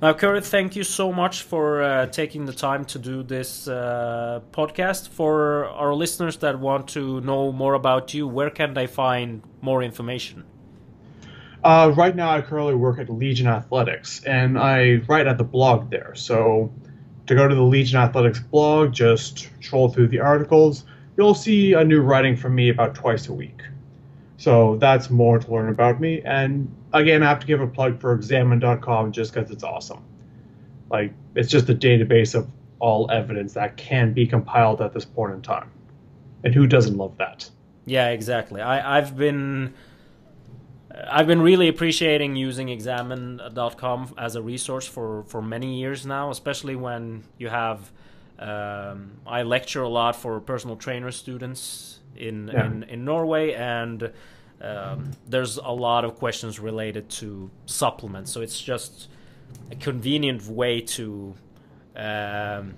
Now, 0.00 0.12
Kurt, 0.14 0.44
thank 0.44 0.76
you 0.76 0.82
so 0.82 1.12
much 1.12 1.42
for 1.42 1.82
uh, 1.82 2.06
taking 2.06 2.46
the 2.46 2.52
time 2.52 2.84
to 2.86 2.98
do 2.98 3.22
this 3.22 3.68
uh, 3.68 4.40
podcast. 4.50 5.08
For 5.08 5.66
our 5.66 5.94
listeners 5.94 6.38
that 6.38 6.58
want 6.58 6.88
to 6.88 7.20
know 7.20 7.52
more 7.52 7.74
about 7.74 8.12
you, 8.14 8.26
where 8.26 8.50
can 8.50 8.74
they 8.74 8.86
find 8.86 9.42
more 9.60 9.82
information? 9.82 10.44
Uh, 11.62 11.92
right 11.96 12.14
now, 12.14 12.30
I 12.30 12.42
currently 12.42 12.74
work 12.74 12.98
at 12.98 13.08
Legion 13.08 13.46
Athletics, 13.46 14.22
and 14.24 14.58
I 14.58 15.02
write 15.08 15.26
at 15.26 15.38
the 15.38 15.44
blog 15.44 15.90
there. 15.90 16.14
So, 16.14 16.72
to 17.26 17.34
go 17.34 17.48
to 17.48 17.54
the 17.54 17.62
Legion 17.62 17.98
Athletics 17.98 18.40
blog, 18.40 18.92
just 18.92 19.48
troll 19.60 19.88
through 19.88 20.08
the 20.08 20.20
articles. 20.20 20.84
You'll 21.16 21.34
see 21.34 21.72
a 21.72 21.84
new 21.84 22.00
writing 22.00 22.36
from 22.36 22.54
me 22.54 22.68
about 22.68 22.94
twice 22.94 23.28
a 23.28 23.32
week. 23.32 23.62
So 24.36 24.76
that's 24.76 25.10
more 25.10 25.38
to 25.38 25.52
learn 25.52 25.68
about 25.68 26.00
me. 26.00 26.20
And 26.22 26.70
again, 26.92 27.22
I 27.22 27.28
have 27.28 27.40
to 27.40 27.46
give 27.46 27.60
a 27.60 27.66
plug 27.66 28.00
for 28.00 28.12
examine.com 28.12 29.12
just 29.12 29.32
because 29.32 29.50
it's 29.50 29.64
awesome. 29.64 30.02
Like, 30.90 31.12
it's 31.34 31.48
just 31.48 31.68
a 31.70 31.74
database 31.74 32.34
of 32.34 32.48
all 32.78 33.10
evidence 33.10 33.54
that 33.54 33.76
can 33.76 34.12
be 34.12 34.26
compiled 34.26 34.82
at 34.82 34.92
this 34.92 35.04
point 35.04 35.32
in 35.32 35.42
time. 35.42 35.70
And 36.42 36.54
who 36.54 36.66
doesn't 36.66 36.96
love 36.96 37.16
that? 37.16 37.48
Yeah, 37.86 38.08
exactly. 38.08 38.60
I, 38.60 38.98
I've 38.98 39.16
been. 39.16 39.72
I've 41.10 41.26
been 41.26 41.42
really 41.42 41.68
appreciating 41.68 42.36
using 42.36 42.68
examine.com 42.68 44.14
as 44.16 44.36
a 44.36 44.42
resource 44.42 44.86
for, 44.86 45.24
for 45.24 45.42
many 45.42 45.78
years 45.78 46.06
now, 46.06 46.30
especially 46.30 46.76
when 46.76 47.24
you 47.38 47.48
have. 47.48 47.90
Um, 48.38 49.12
I 49.26 49.42
lecture 49.42 49.82
a 49.82 49.88
lot 49.88 50.16
for 50.16 50.40
personal 50.40 50.76
trainer 50.76 51.12
students 51.12 52.00
in, 52.16 52.48
yeah. 52.52 52.66
in, 52.66 52.82
in 52.84 53.04
Norway, 53.04 53.52
and 53.52 54.12
um, 54.60 55.12
there's 55.28 55.56
a 55.56 55.70
lot 55.70 56.04
of 56.04 56.16
questions 56.16 56.58
related 56.58 57.08
to 57.10 57.50
supplements. 57.66 58.32
So 58.32 58.40
it's 58.40 58.60
just 58.60 59.08
a 59.70 59.76
convenient 59.76 60.46
way 60.46 60.80
to 60.80 61.34
um, 61.96 62.74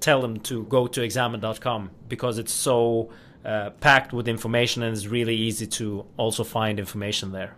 tell 0.00 0.20
them 0.20 0.38
to 0.40 0.64
go 0.64 0.86
to 0.86 1.02
examine.com 1.02 1.90
because 2.08 2.38
it's 2.38 2.52
so 2.52 3.10
uh, 3.44 3.70
packed 3.80 4.12
with 4.12 4.28
information 4.28 4.82
and 4.82 4.96
it's 4.96 5.06
really 5.06 5.36
easy 5.36 5.66
to 5.66 6.04
also 6.16 6.44
find 6.44 6.78
information 6.78 7.32
there. 7.32 7.56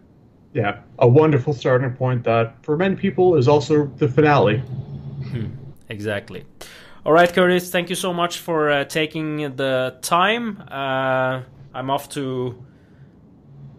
Yeah, 0.55 0.81
a 0.99 1.09
wonderful 1.09 1.55
starting 1.55 1.93
point 1.93 2.25
that 2.25 2.63
for 2.63 2.77
many 2.77 2.95
people 2.97 3.37
is 3.37 3.49
also 3.49 3.87
the 3.97 4.09
finale. 4.09 4.59
Hmm, 4.59 5.47
exactly. 5.89 6.45
All 7.05 7.13
right, 7.13 7.33
Kurtis, 7.33 7.71
thank 7.71 7.89
you 7.89 7.97
so 7.97 8.13
much 8.13 8.39
for 8.39 8.71
uh, 8.71 8.85
taking 8.85 9.57
the 9.57 9.97
time. 10.03 10.63
Uh, 10.71 11.43
I'm 11.75 11.91
off 11.91 12.09
to 12.11 12.63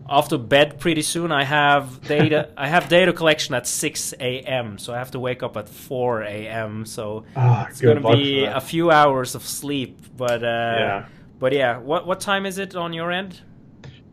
off 0.05 0.29
to 0.29 0.37
bed 0.37 0.79
pretty 0.79 1.01
soon. 1.01 1.31
I 1.31 1.43
have 1.43 2.01
data. 2.07 2.49
I 2.57 2.67
have 2.67 2.89
data 2.89 3.13
collection 3.13 3.55
at 3.55 3.67
6 3.67 4.13
a.m. 4.19 4.77
So 4.77 4.93
I 4.93 4.97
have 4.97 5.11
to 5.11 5.19
wake 5.19 5.43
up 5.43 5.55
at 5.57 5.69
4 5.69 6.23
a.m. 6.23 6.85
So 6.85 7.23
oh, 7.35 7.65
it's 7.69 7.81
going 7.81 8.01
to 8.01 8.11
be 8.15 8.43
a 8.43 8.59
few 8.59 8.91
hours 8.91 9.35
of 9.35 9.43
sleep. 9.43 9.99
But 10.17 10.43
uh, 10.43 10.47
yeah. 10.47 11.05
But 11.43 11.51
yeah, 11.51 11.77
what 11.77 12.07
what 12.07 12.21
time 12.21 12.45
is 12.45 12.57
it 12.57 12.73
on 12.73 12.93
your 12.93 13.11
end? 13.11 13.41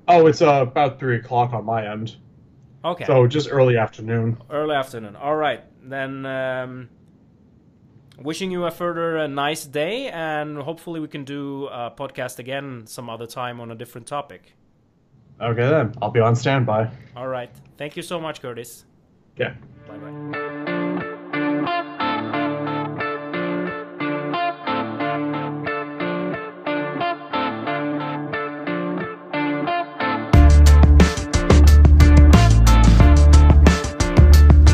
Oh, 0.09 0.27
it's 0.27 0.43
uh, 0.43 0.63
about 0.63 0.99
three 0.99 1.15
o'clock 1.15 1.53
on 1.53 1.65
my 1.65 1.89
end. 1.89 2.17
Okay. 2.85 3.05
So 3.05 3.29
just 3.29 3.49
early 3.53 3.77
afternoon. 3.77 4.37
Early 4.51 4.75
afternoon. 4.75 5.15
All 5.15 5.37
right. 5.37 5.63
Then 5.89 6.27
um, 6.27 6.89
wishing 8.19 8.51
you 8.51 8.65
a 8.65 8.71
further 8.73 9.19
uh, 9.19 9.27
nice 9.29 9.65
day, 9.65 10.09
and 10.09 10.59
hopefully 10.59 10.99
we 10.99 11.07
can 11.07 11.23
do 11.23 11.69
a 11.69 11.93
podcast 11.97 12.41
again 12.41 12.89
some 12.89 13.09
other 13.09 13.29
time 13.29 13.61
on 13.61 13.71
a 13.71 13.77
different 13.77 14.09
topic. 14.09 14.57
Okay 15.41 15.69
then. 15.69 15.95
I'll 16.03 16.11
be 16.11 16.19
on 16.19 16.35
standby. 16.35 16.91
All 17.15 17.29
right. 17.29 17.53
Thank 17.79 17.97
you 17.97 18.03
so 18.03 18.21
much, 18.21 18.43
Kurtis. 18.43 18.87
Yeah. 19.37 19.55
Bye 19.87 19.99
bye. 19.99 20.50